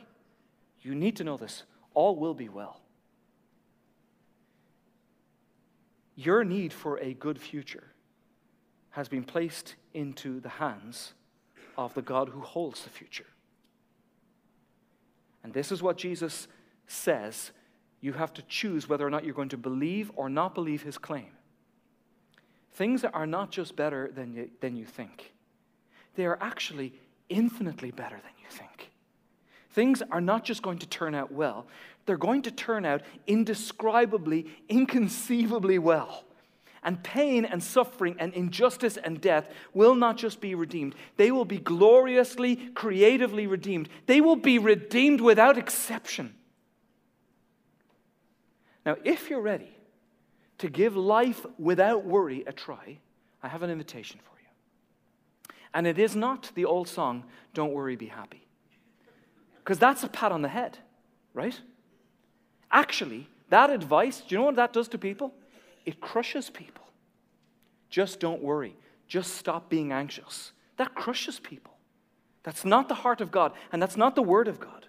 you 0.81 0.95
need 0.95 1.15
to 1.17 1.23
know 1.23 1.37
this 1.37 1.63
all 1.93 2.15
will 2.15 2.33
be 2.33 2.49
well. 2.49 2.81
Your 6.15 6.43
need 6.43 6.73
for 6.73 6.97
a 6.99 7.13
good 7.13 7.39
future 7.39 7.93
has 8.91 9.07
been 9.07 9.23
placed 9.23 9.75
into 9.93 10.39
the 10.39 10.49
hands 10.49 11.13
of 11.77 11.93
the 11.93 12.01
God 12.01 12.29
who 12.29 12.41
holds 12.41 12.83
the 12.83 12.89
future. 12.89 13.25
And 15.43 15.53
this 15.53 15.71
is 15.71 15.81
what 15.81 15.97
Jesus 15.97 16.47
says 16.87 17.51
you 18.03 18.11
have 18.11 18.33
to 18.33 18.41
choose 18.43 18.89
whether 18.89 19.07
or 19.07 19.09
not 19.09 19.23
you're 19.23 19.33
going 19.33 19.47
to 19.47 19.57
believe 19.57 20.11
or 20.17 20.27
not 20.27 20.53
believe 20.53 20.83
his 20.83 20.97
claim. 20.97 21.31
Things 22.73 23.05
are 23.05 23.25
not 23.25 23.49
just 23.49 23.77
better 23.77 24.11
than 24.13 24.33
you, 24.33 24.49
than 24.59 24.75
you 24.75 24.85
think, 24.85 25.31
they 26.15 26.25
are 26.25 26.37
actually 26.41 26.93
infinitely 27.29 27.91
better 27.91 28.17
than 28.17 28.31
you 28.39 28.49
think. 28.49 28.91
Things 29.69 30.03
are 30.11 30.19
not 30.19 30.43
just 30.43 30.61
going 30.61 30.79
to 30.79 30.85
turn 30.85 31.15
out 31.15 31.31
well, 31.31 31.65
they're 32.05 32.17
going 32.17 32.41
to 32.41 32.51
turn 32.51 32.83
out 32.83 33.01
indescribably, 33.25 34.47
inconceivably 34.67 35.79
well. 35.79 36.25
And 36.83 37.01
pain 37.01 37.45
and 37.45 37.63
suffering 37.63 38.17
and 38.19 38.33
injustice 38.33 38.97
and 38.97 39.21
death 39.21 39.49
will 39.73 39.95
not 39.95 40.17
just 40.17 40.41
be 40.41 40.55
redeemed, 40.55 40.93
they 41.15 41.31
will 41.31 41.45
be 41.45 41.57
gloriously, 41.57 42.57
creatively 42.75 43.47
redeemed. 43.47 43.87
They 44.07 44.19
will 44.19 44.35
be 44.35 44.59
redeemed 44.59 45.21
without 45.21 45.57
exception. 45.57 46.35
Now, 48.85 48.97
if 49.03 49.29
you're 49.29 49.41
ready 49.41 49.77
to 50.57 50.69
give 50.69 50.95
life 50.95 51.45
without 51.57 52.05
worry 52.05 52.43
a 52.45 52.51
try, 52.51 52.99
I 53.41 53.47
have 53.47 53.63
an 53.63 53.69
invitation 53.69 54.19
for 54.23 54.39
you. 54.39 55.55
And 55.73 55.87
it 55.87 55.97
is 55.97 56.15
not 56.15 56.51
the 56.55 56.65
old 56.65 56.87
song, 56.87 57.23
Don't 57.53 57.73
Worry, 57.73 57.95
Be 57.95 58.07
Happy. 58.07 58.45
Because 59.57 59.79
that's 59.79 60.03
a 60.03 60.07
pat 60.07 60.31
on 60.31 60.41
the 60.41 60.49
head, 60.49 60.77
right? 61.33 61.59
Actually, 62.71 63.27
that 63.49 63.69
advice, 63.69 64.21
do 64.21 64.35
you 64.35 64.39
know 64.39 64.45
what 64.45 64.55
that 64.57 64.73
does 64.73 64.87
to 64.89 64.97
people? 64.97 65.33
It 65.85 65.99
crushes 65.99 66.49
people. 66.49 66.83
Just 67.89 68.19
don't 68.19 68.41
worry. 68.41 68.75
Just 69.07 69.35
stop 69.35 69.69
being 69.69 69.91
anxious. 69.91 70.51
That 70.77 70.95
crushes 70.95 71.39
people. 71.39 71.73
That's 72.43 72.65
not 72.65 72.89
the 72.89 72.95
heart 72.95 73.21
of 73.21 73.31
God, 73.31 73.53
and 73.71 73.81
that's 73.81 73.95
not 73.95 74.15
the 74.15 74.23
word 74.23 74.47
of 74.47 74.59
God. 74.59 74.82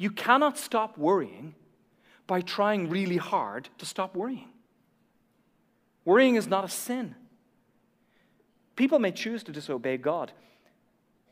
You 0.00 0.10
cannot 0.10 0.56
stop 0.56 0.96
worrying 0.96 1.54
by 2.26 2.40
trying 2.40 2.88
really 2.88 3.18
hard 3.18 3.68
to 3.76 3.84
stop 3.84 4.16
worrying. 4.16 4.48
Worrying 6.06 6.36
is 6.36 6.46
not 6.46 6.64
a 6.64 6.70
sin. 6.70 7.14
People 8.76 8.98
may 8.98 9.12
choose 9.12 9.42
to 9.42 9.52
disobey 9.52 9.98
God 9.98 10.32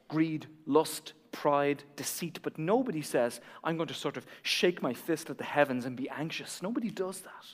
greed, 0.08 0.46
lust, 0.66 1.14
pride, 1.32 1.82
deceit, 1.96 2.40
but 2.42 2.58
nobody 2.58 3.00
says, 3.00 3.40
I'm 3.64 3.78
going 3.78 3.88
to 3.88 3.94
sort 3.94 4.18
of 4.18 4.26
shake 4.42 4.82
my 4.82 4.92
fist 4.92 5.30
at 5.30 5.38
the 5.38 5.44
heavens 5.44 5.86
and 5.86 5.96
be 5.96 6.10
anxious. 6.10 6.62
Nobody 6.62 6.90
does 6.90 7.20
that. 7.20 7.46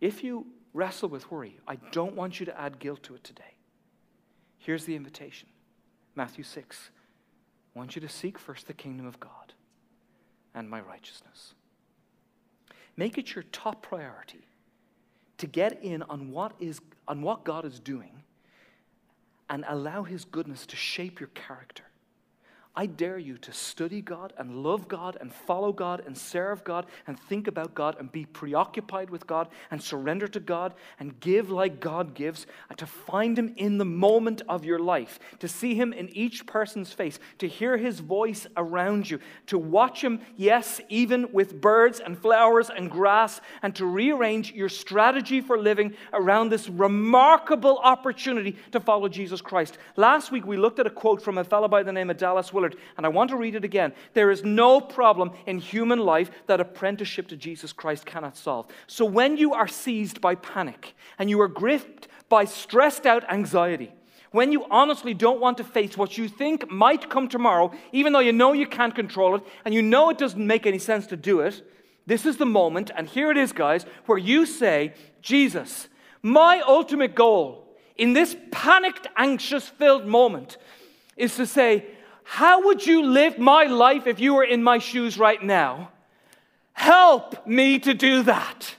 If 0.00 0.22
you 0.22 0.46
wrestle 0.72 1.08
with 1.08 1.28
worry, 1.32 1.58
I 1.66 1.76
don't 1.90 2.14
want 2.14 2.38
you 2.38 2.46
to 2.46 2.60
add 2.60 2.78
guilt 2.78 3.02
to 3.04 3.16
it 3.16 3.24
today. 3.24 3.54
Here's 4.58 4.84
the 4.84 4.94
invitation 4.94 5.48
Matthew 6.14 6.44
6. 6.44 6.90
I 7.74 7.78
want 7.78 7.96
you 7.96 8.00
to 8.02 8.08
seek 8.08 8.38
first 8.38 8.66
the 8.66 8.72
kingdom 8.72 9.06
of 9.06 9.18
God 9.18 9.52
and 10.54 10.68
my 10.70 10.80
righteousness. 10.80 11.54
Make 12.96 13.18
it 13.18 13.34
your 13.34 13.44
top 13.44 13.82
priority 13.82 14.46
to 15.38 15.46
get 15.46 15.82
in 15.82 16.02
on 16.04 16.30
what, 16.30 16.52
is, 16.60 16.80
on 17.08 17.22
what 17.22 17.44
God 17.44 17.64
is 17.64 17.80
doing 17.80 18.22
and 19.50 19.64
allow 19.68 20.04
His 20.04 20.24
goodness 20.24 20.66
to 20.66 20.76
shape 20.76 21.18
your 21.18 21.30
character. 21.30 21.84
I 22.76 22.86
dare 22.86 23.18
you 23.18 23.38
to 23.38 23.52
study 23.52 24.00
God 24.00 24.32
and 24.36 24.64
love 24.64 24.88
God 24.88 25.16
and 25.20 25.32
follow 25.32 25.72
God 25.72 26.02
and 26.04 26.18
serve 26.18 26.64
God 26.64 26.86
and 27.06 27.18
think 27.18 27.46
about 27.46 27.72
God 27.72 27.94
and 28.00 28.10
be 28.10 28.24
preoccupied 28.24 29.10
with 29.10 29.28
God 29.28 29.46
and 29.70 29.80
surrender 29.80 30.26
to 30.26 30.40
God 30.40 30.74
and 30.98 31.20
give 31.20 31.50
like 31.50 31.78
God 31.78 32.14
gives 32.14 32.48
and 32.68 32.76
to 32.78 32.86
find 32.86 33.38
Him 33.38 33.54
in 33.56 33.78
the 33.78 33.84
moment 33.84 34.42
of 34.48 34.64
your 34.64 34.80
life, 34.80 35.20
to 35.38 35.46
see 35.46 35.76
Him 35.76 35.92
in 35.92 36.08
each 36.16 36.46
person's 36.46 36.92
face, 36.92 37.20
to 37.38 37.46
hear 37.46 37.76
His 37.76 38.00
voice 38.00 38.44
around 38.56 39.08
you, 39.08 39.20
to 39.46 39.56
watch 39.56 40.02
Him, 40.02 40.20
yes, 40.34 40.80
even 40.88 41.30
with 41.32 41.60
birds 41.60 42.00
and 42.00 42.18
flowers 42.18 42.70
and 42.70 42.90
grass, 42.90 43.40
and 43.62 43.76
to 43.76 43.86
rearrange 43.86 44.52
your 44.52 44.68
strategy 44.68 45.40
for 45.40 45.56
living 45.56 45.94
around 46.12 46.48
this 46.48 46.68
remarkable 46.68 47.78
opportunity 47.84 48.56
to 48.72 48.80
follow 48.80 49.08
Jesus 49.08 49.40
Christ. 49.40 49.78
Last 49.94 50.32
week 50.32 50.44
we 50.44 50.56
looked 50.56 50.80
at 50.80 50.88
a 50.88 50.90
quote 50.90 51.22
from 51.22 51.38
a 51.38 51.44
fellow 51.44 51.68
by 51.68 51.84
the 51.84 51.92
name 51.92 52.10
of 52.10 52.16
Dallas 52.16 52.52
Willard 52.52 52.63
Willard, 52.64 52.80
and 52.96 53.06
I 53.06 53.08
want 53.08 53.30
to 53.30 53.36
read 53.36 53.54
it 53.54 53.64
again. 53.64 53.92
There 54.14 54.30
is 54.30 54.42
no 54.42 54.80
problem 54.80 55.32
in 55.46 55.58
human 55.58 55.98
life 55.98 56.30
that 56.46 56.60
apprenticeship 56.60 57.28
to 57.28 57.36
Jesus 57.36 57.72
Christ 57.72 58.06
cannot 58.06 58.36
solve. 58.36 58.66
So 58.86 59.04
when 59.04 59.36
you 59.36 59.54
are 59.54 59.68
seized 59.68 60.20
by 60.20 60.34
panic 60.36 60.94
and 61.18 61.28
you 61.28 61.40
are 61.40 61.48
gripped 61.48 62.08
by 62.28 62.44
stressed 62.44 63.06
out 63.06 63.30
anxiety, 63.30 63.92
when 64.30 64.50
you 64.50 64.66
honestly 64.70 65.14
don't 65.14 65.40
want 65.40 65.58
to 65.58 65.64
face 65.64 65.96
what 65.96 66.18
you 66.18 66.28
think 66.28 66.68
might 66.70 67.08
come 67.08 67.28
tomorrow, 67.28 67.72
even 67.92 68.12
though 68.12 68.20
you 68.20 68.32
know 68.32 68.52
you 68.52 68.66
can't 68.66 68.94
control 68.94 69.36
it 69.36 69.42
and 69.64 69.72
you 69.72 69.82
know 69.82 70.10
it 70.10 70.18
doesn't 70.18 70.44
make 70.44 70.66
any 70.66 70.78
sense 70.78 71.06
to 71.08 71.16
do 71.16 71.40
it, 71.40 71.62
this 72.06 72.26
is 72.26 72.36
the 72.36 72.46
moment, 72.46 72.90
and 72.94 73.06
here 73.06 73.30
it 73.30 73.38
is, 73.38 73.52
guys, 73.52 73.86
where 74.04 74.18
you 74.18 74.44
say, 74.44 74.92
Jesus, 75.22 75.88
my 76.22 76.60
ultimate 76.66 77.14
goal 77.14 77.64
in 77.96 78.12
this 78.12 78.36
panicked, 78.50 79.06
anxious 79.16 79.68
filled 79.68 80.04
moment 80.04 80.58
is 81.16 81.36
to 81.36 81.46
say, 81.46 81.86
how 82.24 82.64
would 82.64 82.84
you 82.84 83.04
live 83.06 83.38
my 83.38 83.64
life 83.64 84.06
if 84.06 84.18
you 84.18 84.34
were 84.34 84.44
in 84.44 84.62
my 84.62 84.78
shoes 84.78 85.18
right 85.18 85.42
now? 85.42 85.90
Help 86.72 87.46
me 87.46 87.78
to 87.78 87.94
do 87.94 88.24
that. 88.24 88.74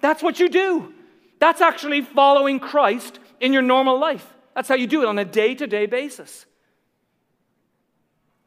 That's 0.00 0.22
what 0.22 0.40
you 0.40 0.48
do. 0.48 0.92
That's 1.38 1.60
actually 1.60 2.00
following 2.00 2.58
Christ 2.58 3.18
in 3.38 3.52
your 3.52 3.62
normal 3.62 3.98
life. 3.98 4.26
That's 4.54 4.68
how 4.68 4.74
you 4.74 4.86
do 4.86 5.02
it 5.02 5.06
on 5.06 5.18
a 5.18 5.24
day 5.24 5.54
to 5.54 5.66
day 5.66 5.86
basis. 5.86 6.46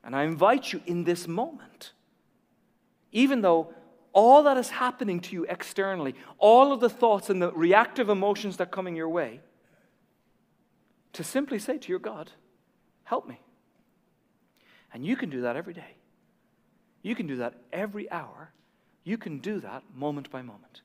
And 0.03 0.15
I 0.15 0.23
invite 0.23 0.73
you 0.73 0.82
in 0.86 1.06
this 1.06 1.27
moment, 1.27 1.93
even 3.12 3.41
though 3.41 3.73
all 4.12 4.43
that 4.43 4.58
is 4.58 4.69
happening 4.69 5.19
to 5.21 5.34
you 5.34 5.45
externally, 5.45 6.13
all 6.38 6.73
of 6.73 6.82
the 6.82 6.89
thoughts 6.89 7.29
and 7.29 7.41
the 7.41 7.51
reactive 7.53 8.10
emotions 8.10 8.58
that 8.58 8.67
are 8.67 8.71
coming 8.71 8.95
your 8.95 9.10
way, 9.10 9.39
to 11.13 11.23
simply 11.23 11.58
say 11.60 11.77
to 11.77 11.89
your 11.89 11.99
God, 11.99 12.32
Help 13.06 13.27
me. 13.27 13.39
And 14.93 15.06
you 15.06 15.15
can 15.15 15.29
do 15.29 15.41
that 15.41 15.56
every 15.56 15.73
day. 15.73 15.95
You 17.01 17.15
can 17.15 17.27
do 17.27 17.38
that 17.38 17.56
every 17.73 18.10
hour. 18.12 18.51
You 19.03 19.17
can 19.17 19.39
do 19.39 19.60
that 19.60 19.84
moment 19.93 20.32
by 20.32 20.41
moment. 20.41 20.82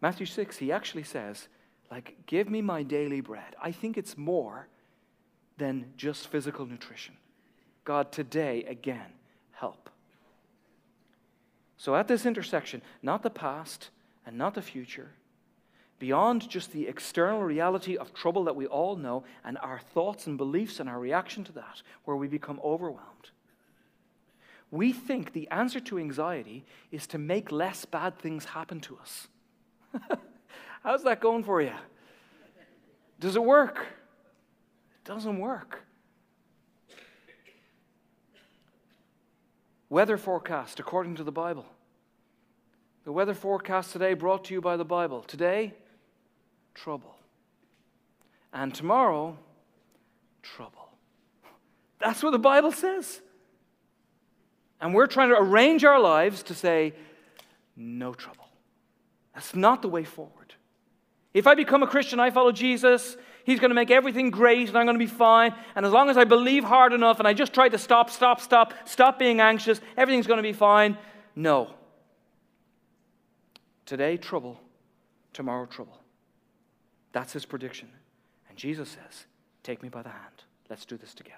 Matthew 0.00 0.26
6, 0.26 0.58
he 0.58 0.70
actually 0.70 1.02
says, 1.02 1.48
like, 1.90 2.14
give 2.26 2.48
me 2.48 2.62
my 2.62 2.82
daily 2.82 3.20
bread. 3.20 3.56
I 3.60 3.72
think 3.72 3.96
it's 3.96 4.16
more 4.16 4.68
than 5.56 5.86
just 5.96 6.28
physical 6.28 6.66
nutrition. 6.66 7.16
God, 7.84 8.12
today, 8.12 8.64
again, 8.68 9.12
help. 9.52 9.90
So 11.78 11.96
at 11.96 12.06
this 12.06 12.26
intersection, 12.26 12.82
not 13.02 13.22
the 13.22 13.30
past 13.30 13.90
and 14.26 14.36
not 14.36 14.54
the 14.54 14.62
future, 14.62 15.12
beyond 15.98 16.48
just 16.48 16.72
the 16.72 16.86
external 16.86 17.42
reality 17.42 17.96
of 17.96 18.14
trouble 18.14 18.44
that 18.44 18.56
we 18.56 18.66
all 18.66 18.96
know 18.96 19.24
and 19.44 19.58
our 19.58 19.80
thoughts 19.80 20.26
and 20.26 20.38
beliefs 20.38 20.80
and 20.80 20.88
our 20.88 21.00
reaction 21.00 21.44
to 21.44 21.52
that, 21.52 21.82
where 22.04 22.16
we 22.16 22.28
become 22.28 22.60
overwhelmed. 22.62 23.30
We 24.70 24.92
think 24.92 25.32
the 25.32 25.48
answer 25.50 25.80
to 25.80 25.98
anxiety 25.98 26.64
is 26.92 27.06
to 27.08 27.18
make 27.18 27.50
less 27.50 27.84
bad 27.84 28.18
things 28.18 28.44
happen 28.44 28.80
to 28.80 28.98
us. 28.98 29.28
How's 30.82 31.04
that 31.04 31.20
going 31.20 31.42
for 31.42 31.62
you? 31.62 31.72
Does 33.18 33.34
it 33.34 33.42
work? 33.42 33.78
It 33.78 35.08
doesn't 35.08 35.38
work. 35.38 35.82
Weather 39.90 40.18
forecast 40.18 40.78
according 40.78 41.16
to 41.16 41.24
the 41.24 41.32
Bible. 41.32 41.64
The 43.04 43.12
weather 43.12 43.32
forecast 43.32 43.92
today 43.92 44.12
brought 44.12 44.44
to 44.44 44.54
you 44.54 44.60
by 44.60 44.76
the 44.76 44.84
Bible. 44.84 45.22
Today, 45.22 45.72
trouble. 46.82 47.16
And 48.52 48.74
tomorrow, 48.74 49.36
trouble. 50.42 50.88
That's 51.98 52.22
what 52.22 52.30
the 52.30 52.38
Bible 52.38 52.72
says. 52.72 53.20
And 54.80 54.94
we're 54.94 55.06
trying 55.06 55.30
to 55.30 55.36
arrange 55.36 55.84
our 55.84 56.00
lives 56.00 56.42
to 56.44 56.54
say, 56.54 56.94
no 57.76 58.14
trouble. 58.14 58.48
That's 59.34 59.54
not 59.54 59.82
the 59.82 59.88
way 59.88 60.04
forward. 60.04 60.54
If 61.34 61.46
I 61.46 61.54
become 61.54 61.82
a 61.82 61.86
Christian, 61.86 62.20
I 62.20 62.30
follow 62.30 62.52
Jesus, 62.52 63.16
He's 63.44 63.60
going 63.60 63.70
to 63.70 63.74
make 63.74 63.90
everything 63.90 64.30
great 64.30 64.68
and 64.68 64.76
I'm 64.76 64.84
going 64.84 64.98
to 64.98 65.04
be 65.04 65.06
fine. 65.06 65.54
And 65.74 65.86
as 65.86 65.92
long 65.92 66.10
as 66.10 66.18
I 66.18 66.24
believe 66.24 66.64
hard 66.64 66.92
enough 66.92 67.18
and 67.18 67.26
I 67.26 67.32
just 67.32 67.54
try 67.54 67.68
to 67.68 67.78
stop, 67.78 68.10
stop, 68.10 68.40
stop, 68.40 68.74
stop 68.84 69.18
being 69.18 69.40
anxious, 69.40 69.80
everything's 69.96 70.26
going 70.26 70.36
to 70.36 70.42
be 70.42 70.52
fine. 70.52 70.98
No. 71.34 71.70
Today, 73.86 74.18
trouble. 74.18 74.60
Tomorrow, 75.32 75.66
trouble. 75.66 75.98
That's 77.18 77.32
his 77.32 77.44
prediction. 77.44 77.88
And 78.48 78.56
Jesus 78.56 78.90
says, 78.90 79.26
Take 79.64 79.82
me 79.82 79.88
by 79.88 80.02
the 80.02 80.08
hand. 80.08 80.44
Let's 80.70 80.84
do 80.84 80.96
this 80.96 81.14
together. 81.14 81.36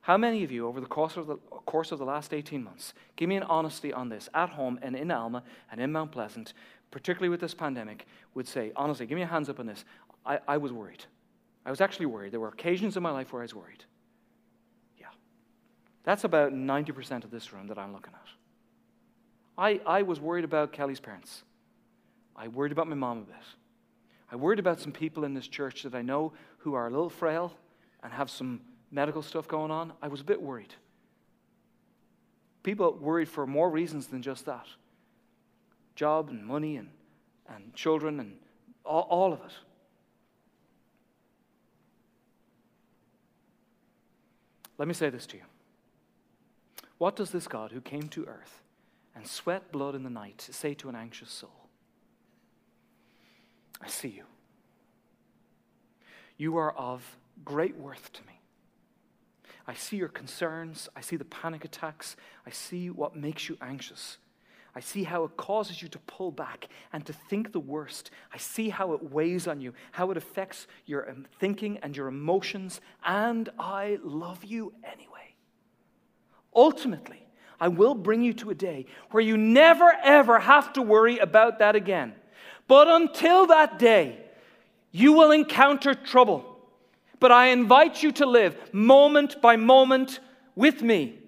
How 0.00 0.16
many 0.16 0.42
of 0.44 0.50
you, 0.50 0.66
over 0.66 0.80
the 0.80 0.86
course 0.86 1.18
of 1.18 1.26
the, 1.26 1.36
course 1.36 1.92
of 1.92 1.98
the 1.98 2.06
last 2.06 2.32
18 2.32 2.64
months, 2.64 2.94
give 3.16 3.28
me 3.28 3.36
an 3.36 3.42
honesty 3.42 3.92
on 3.92 4.08
this, 4.08 4.30
at 4.32 4.48
home 4.48 4.78
and 4.80 4.96
in 4.96 5.10
Alma 5.10 5.42
and 5.70 5.78
in 5.78 5.92
Mount 5.92 6.10
Pleasant, 6.10 6.54
particularly 6.90 7.28
with 7.28 7.40
this 7.40 7.52
pandemic, 7.52 8.06
would 8.32 8.48
say, 8.48 8.72
honestly, 8.76 9.04
give 9.04 9.16
me 9.16 9.24
a 9.24 9.26
hands 9.26 9.50
up 9.50 9.60
on 9.60 9.66
this. 9.66 9.84
I, 10.24 10.38
I 10.48 10.56
was 10.56 10.72
worried. 10.72 11.04
I 11.66 11.68
was 11.68 11.82
actually 11.82 12.06
worried. 12.06 12.32
There 12.32 12.40
were 12.40 12.48
occasions 12.48 12.96
in 12.96 13.02
my 13.02 13.10
life 13.10 13.30
where 13.30 13.42
I 13.42 13.44
was 13.44 13.54
worried. 13.54 13.84
Yeah. 14.98 15.08
That's 16.04 16.24
about 16.24 16.54
90% 16.54 17.24
of 17.24 17.30
this 17.30 17.52
room 17.52 17.66
that 17.66 17.76
I'm 17.76 17.92
looking 17.92 18.14
at. 18.14 18.28
I, 19.58 19.80
I 19.84 20.00
was 20.00 20.18
worried 20.18 20.44
about 20.44 20.72
Kelly's 20.72 20.98
parents. 20.98 21.42
I 22.34 22.48
worried 22.48 22.72
about 22.72 22.88
my 22.88 22.96
mom 22.96 23.18
a 23.18 23.24
bit. 23.24 23.36
I 24.34 24.36
worried 24.36 24.58
about 24.58 24.80
some 24.80 24.90
people 24.90 25.22
in 25.22 25.32
this 25.32 25.46
church 25.46 25.84
that 25.84 25.94
I 25.94 26.02
know 26.02 26.32
who 26.58 26.74
are 26.74 26.88
a 26.88 26.90
little 26.90 27.08
frail 27.08 27.52
and 28.02 28.12
have 28.12 28.28
some 28.28 28.62
medical 28.90 29.22
stuff 29.22 29.46
going 29.46 29.70
on. 29.70 29.92
I 30.02 30.08
was 30.08 30.22
a 30.22 30.24
bit 30.24 30.42
worried. 30.42 30.74
People 32.64 32.98
worried 33.00 33.28
for 33.28 33.46
more 33.46 33.70
reasons 33.70 34.08
than 34.08 34.22
just 34.22 34.44
that 34.46 34.66
job 35.94 36.30
and 36.30 36.44
money 36.44 36.78
and, 36.78 36.88
and 37.48 37.72
children 37.76 38.18
and 38.18 38.36
all, 38.84 39.06
all 39.08 39.32
of 39.32 39.38
it. 39.38 39.52
Let 44.78 44.88
me 44.88 44.94
say 44.94 45.10
this 45.10 45.26
to 45.26 45.36
you. 45.36 45.44
What 46.98 47.14
does 47.14 47.30
this 47.30 47.46
God 47.46 47.70
who 47.70 47.80
came 47.80 48.08
to 48.08 48.24
earth 48.24 48.62
and 49.14 49.28
sweat 49.28 49.70
blood 49.70 49.94
in 49.94 50.02
the 50.02 50.10
night 50.10 50.44
say 50.50 50.74
to 50.74 50.88
an 50.88 50.96
anxious 50.96 51.30
soul? 51.30 51.63
I 53.80 53.88
see 53.88 54.08
you. 54.08 54.24
You 56.36 56.56
are 56.56 56.72
of 56.72 57.16
great 57.44 57.76
worth 57.76 58.12
to 58.12 58.22
me. 58.22 58.40
I 59.66 59.74
see 59.74 59.96
your 59.96 60.08
concerns. 60.08 60.88
I 60.94 61.00
see 61.00 61.16
the 61.16 61.24
panic 61.24 61.64
attacks. 61.64 62.16
I 62.46 62.50
see 62.50 62.90
what 62.90 63.16
makes 63.16 63.48
you 63.48 63.56
anxious. 63.60 64.18
I 64.76 64.80
see 64.80 65.04
how 65.04 65.24
it 65.24 65.36
causes 65.36 65.80
you 65.80 65.88
to 65.88 65.98
pull 66.00 66.32
back 66.32 66.68
and 66.92 67.06
to 67.06 67.12
think 67.12 67.52
the 67.52 67.60
worst. 67.60 68.10
I 68.32 68.38
see 68.38 68.70
how 68.70 68.92
it 68.92 69.12
weighs 69.12 69.46
on 69.46 69.60
you, 69.60 69.72
how 69.92 70.10
it 70.10 70.16
affects 70.16 70.66
your 70.84 71.08
um, 71.08 71.26
thinking 71.38 71.78
and 71.78 71.96
your 71.96 72.08
emotions, 72.08 72.80
and 73.04 73.48
I 73.58 73.98
love 74.02 74.42
you 74.42 74.72
anyway. 74.82 75.36
Ultimately, 76.54 77.24
I 77.60 77.68
will 77.68 77.94
bring 77.94 78.22
you 78.22 78.32
to 78.34 78.50
a 78.50 78.54
day 78.54 78.86
where 79.12 79.22
you 79.22 79.36
never 79.36 79.92
ever 80.02 80.40
have 80.40 80.72
to 80.72 80.82
worry 80.82 81.18
about 81.18 81.60
that 81.60 81.76
again. 81.76 82.14
But 82.66 82.88
until 82.88 83.46
that 83.48 83.78
day, 83.78 84.18
you 84.90 85.12
will 85.12 85.30
encounter 85.30 85.94
trouble. 85.94 86.44
But 87.20 87.32
I 87.32 87.48
invite 87.48 88.02
you 88.02 88.12
to 88.12 88.26
live 88.26 88.56
moment 88.72 89.40
by 89.40 89.56
moment 89.56 90.20
with 90.54 90.82
me 90.82 91.18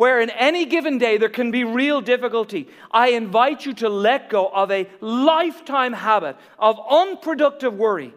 where 0.00 0.18
in 0.18 0.30
any 0.30 0.64
given 0.64 0.96
day 0.96 1.18
there 1.18 1.28
can 1.28 1.50
be 1.50 1.62
real 1.62 2.00
difficulty, 2.00 2.66
I 2.90 3.10
invite 3.10 3.66
you 3.66 3.74
to 3.74 3.90
let 3.90 4.30
go 4.30 4.46
of 4.46 4.70
a 4.70 4.88
lifetime 5.02 5.92
habit 5.92 6.38
of 6.58 6.80
unproductive 6.88 7.74
worry 7.74 8.14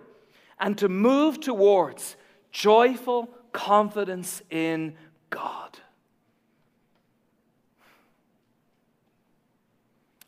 and 0.62 0.78
to 0.78 0.88
move 0.88 1.42
towards 1.42 2.16
joyful 2.54 3.30
confidence 3.52 4.42
in 4.50 4.96
God. 5.30 5.78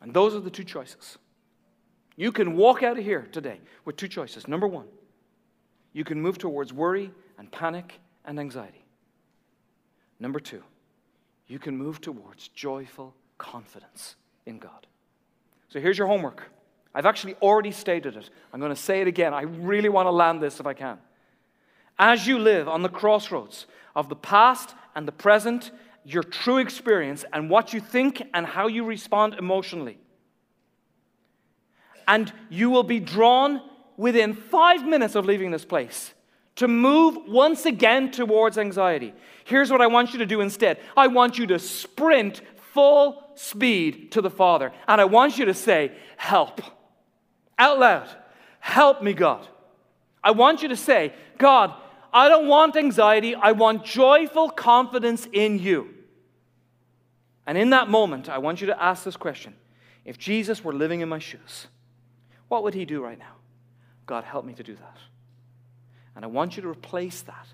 And 0.01 0.13
those 0.13 0.35
are 0.35 0.41
the 0.41 0.49
two 0.49 0.65
choices. 0.65 1.17
You 2.16 2.32
can 2.32 2.55
walk 2.55 2.84
out 2.84 2.97
of 2.97 3.03
here 3.03 3.28
today 3.32 3.59
with 3.84 3.97
two 3.97 4.07
choices. 4.07 4.47
Number 4.47 4.68
one, 4.68 4.88
you 5.93 6.03
can 6.03 6.22
move 6.22 6.38
towards 6.38 6.72
worry 6.72 7.11
and 7.38 7.51
panic 7.51 7.99
and 8.24 8.39
anxiety. 8.39 8.86
Number 10.20 10.39
two, 10.39 10.63
you 11.47 11.59
can 11.59 11.78
move 11.78 12.01
towards 12.01 12.47
joyful 12.49 13.13
confidence 13.38 14.16
in 14.45 14.59
God. 14.59 14.88
So 15.70 15.80
here's 15.80 15.97
your 15.97 16.07
homework. 16.07 16.43
I've 16.93 17.05
actually 17.05 17.36
already 17.41 17.72
stated 17.72 18.16
it. 18.16 18.30
I'm 18.53 18.61
going 18.61 18.74
to 18.74 18.82
say 18.82 19.01
it 19.01 19.07
again. 19.07 19.34
I 19.34 19.41
really 19.41 19.89
want 19.89 20.07
to 20.07 20.11
land 20.11 20.41
this 20.41 20.61
if 20.61 20.66
I 20.66 20.74
can. 20.74 20.97
As 21.99 22.26
you 22.26 22.39
live 22.39 22.70
on 22.70 22.82
the 22.82 22.89
crossroads 22.89 23.68
of 23.95 24.07
the 24.07 24.16
past 24.16 24.74
and 24.95 25.05
the 25.05 25.11
present, 25.11 25.72
your 26.05 26.24
true 26.24 26.57
experience 26.57 27.26
and 27.34 27.49
what 27.49 27.74
you 27.74 27.82
think 27.82 28.22
and 28.34 28.45
how 28.45 28.68
you 28.68 28.86
respond 28.86 29.34
emotionally, 29.34 29.97
and 32.08 32.32
you 32.49 32.70
will 32.70 32.84
be 32.84 32.99
drawn 32.99 33.62
within 33.97 34.34
five 34.34 34.86
minutes 34.86 35.16
of 35.16 35.26
leaving 35.26 35.51
this 35.51 35.66
place 35.66 36.14
to 36.56 36.68
move 36.68 37.18
once 37.28 37.66
again 37.66 38.12
towards 38.12 38.58
anxiety. 38.58 39.14
Here's 39.43 39.72
what 39.72 39.82
I 39.82 39.88
want 39.88 40.14
you 40.14 40.20
to 40.20 40.26
do 40.26 40.41
instead 40.41 40.80
I 40.95 41.08
want 41.08 41.38
you 41.38 41.47
to 41.47 41.60
sprint 41.60 42.41
full 42.74 43.24
speed 43.36 44.12
to 44.14 44.22
the 44.22 44.30
Father, 44.30 44.72
and 44.88 44.99
I 44.99 45.06
want 45.06 45.38
you 45.38 45.45
to 45.45 45.53
say, 45.53 45.91
Help. 46.18 46.62
Out 47.58 47.80
loud. 47.80 48.10
Help 48.60 49.01
me, 49.01 49.14
God. 49.14 49.47
I 50.24 50.32
want 50.32 50.62
you 50.62 50.70
to 50.70 50.76
say, 50.76 51.14
God, 51.38 51.74
I 52.12 52.28
don't 52.28 52.47
want 52.47 52.76
anxiety. 52.76 53.36
I 53.36 53.51
want 53.51 53.86
joyful 53.86 54.49
confidence 54.49 55.28
in 55.32 55.60
you. 55.60 55.93
And 57.45 57.58
in 57.58 57.70
that 57.70 57.89
moment, 57.89 58.28
I 58.28 58.39
want 58.39 58.60
you 58.60 58.68
to 58.68 58.84
ask 58.84 59.03
this 59.03 59.18
question 59.18 59.56
If 60.03 60.18
Jesus 60.18 60.64
were 60.64 60.74
living 60.74 61.01
in 61.01 61.10
my 61.10 61.20
shoes, 61.20 61.68
what 62.47 62.63
would 62.63 62.73
he 62.73 62.85
do 62.85 63.03
right 63.03 63.17
now? 63.17 63.35
God, 64.05 64.23
help 64.23 64.45
me 64.45 64.53
to 64.53 64.63
do 64.63 64.75
that. 64.75 64.97
And 66.15 66.23
I 66.23 66.27
want 66.27 66.55
you 66.55 66.63
to 66.63 66.69
replace 66.69 67.21
that 67.23 67.47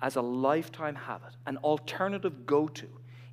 as 0.00 0.16
a 0.16 0.22
lifetime 0.22 0.94
habit, 0.94 1.32
an 1.46 1.56
alternative 1.58 2.46
go 2.46 2.68
to. 2.68 2.86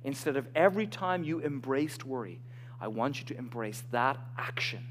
Instead 0.04 0.36
of 0.36 0.46
every 0.54 0.86
time 0.86 1.24
you 1.24 1.42
embraced 1.42 2.04
worry, 2.04 2.40
I 2.80 2.88
want 2.88 3.18
you 3.18 3.26
to 3.26 3.38
embrace 3.38 3.82
that 3.90 4.18
action 4.36 4.86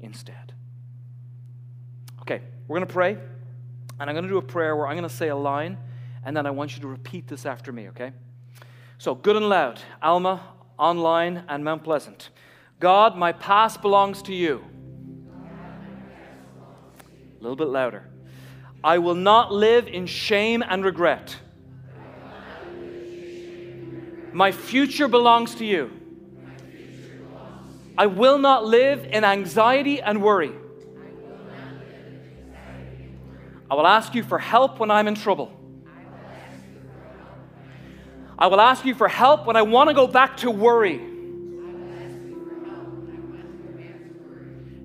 instead. 0.00 0.52
Okay, 2.22 2.42
we're 2.66 2.76
going 2.76 2.86
to 2.86 2.92
pray, 2.92 3.16
and 3.98 4.10
I'm 4.10 4.14
going 4.14 4.24
to 4.24 4.28
do 4.28 4.38
a 4.38 4.42
prayer 4.42 4.76
where 4.76 4.86
I'm 4.86 4.96
going 4.96 5.08
to 5.08 5.14
say 5.14 5.28
a 5.28 5.36
line, 5.36 5.78
and 6.24 6.36
then 6.36 6.46
I 6.46 6.50
want 6.50 6.74
you 6.74 6.82
to 6.82 6.88
repeat 6.88 7.26
this 7.28 7.46
after 7.46 7.72
me, 7.72 7.88
okay? 7.88 8.12
So, 8.98 9.14
good 9.14 9.36
and 9.36 9.48
loud, 9.48 9.80
Alma, 10.02 10.42
online, 10.78 11.44
and 11.48 11.64
Mount 11.64 11.84
Pleasant. 11.84 12.30
God, 12.80 13.16
my 13.16 13.32
past 13.32 13.80
belongs 13.80 14.22
to 14.22 14.34
you. 14.34 14.64
A 17.38 17.42
little 17.42 17.56
bit 17.56 17.68
louder. 17.68 18.04
I 18.82 18.98
will 18.98 19.14
not 19.14 19.52
live 19.52 19.86
in 19.86 20.06
shame 20.06 20.62
and 20.66 20.84
regret. 20.84 21.36
My 24.32 24.52
future 24.52 25.08
belongs 25.08 25.54
to 25.56 25.64
you. 25.64 25.90
I 27.96 28.06
will 28.06 28.38
not 28.38 28.64
live 28.64 29.04
in 29.04 29.24
anxiety 29.24 30.00
and 30.00 30.22
worry. 30.22 30.52
I 33.70 33.74
will 33.74 33.86
ask 33.86 34.14
you 34.14 34.22
for 34.22 34.38
help 34.38 34.78
when 34.78 34.90
I'm 34.90 35.08
in 35.08 35.14
trouble. 35.14 35.52
I 38.38 38.46
will 38.46 38.60
ask 38.60 38.84
you 38.84 38.94
for 38.94 39.08
help 39.08 39.46
when 39.46 39.56
I 39.56 39.62
want 39.62 39.88
to 39.88 39.94
go 39.94 40.06
back 40.06 40.36
to 40.38 40.50
worry. 40.50 41.07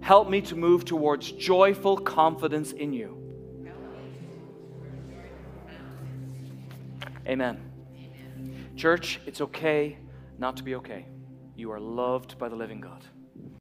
Help 0.03 0.29
me 0.29 0.41
to 0.41 0.57
move 0.57 0.83
towards 0.83 1.31
joyful 1.31 1.95
confidence 1.95 2.73
in 2.73 2.91
you. 2.91 3.17
Amen. 7.25 7.71
Church, 8.75 9.21
it's 9.25 9.39
okay 9.39 9.97
not 10.37 10.57
to 10.57 10.63
be 10.63 10.75
okay. 10.75 11.05
You 11.55 11.71
are 11.71 11.79
loved 11.79 12.37
by 12.37 12.49
the 12.49 12.55
living 12.57 12.81
God. 12.81 13.05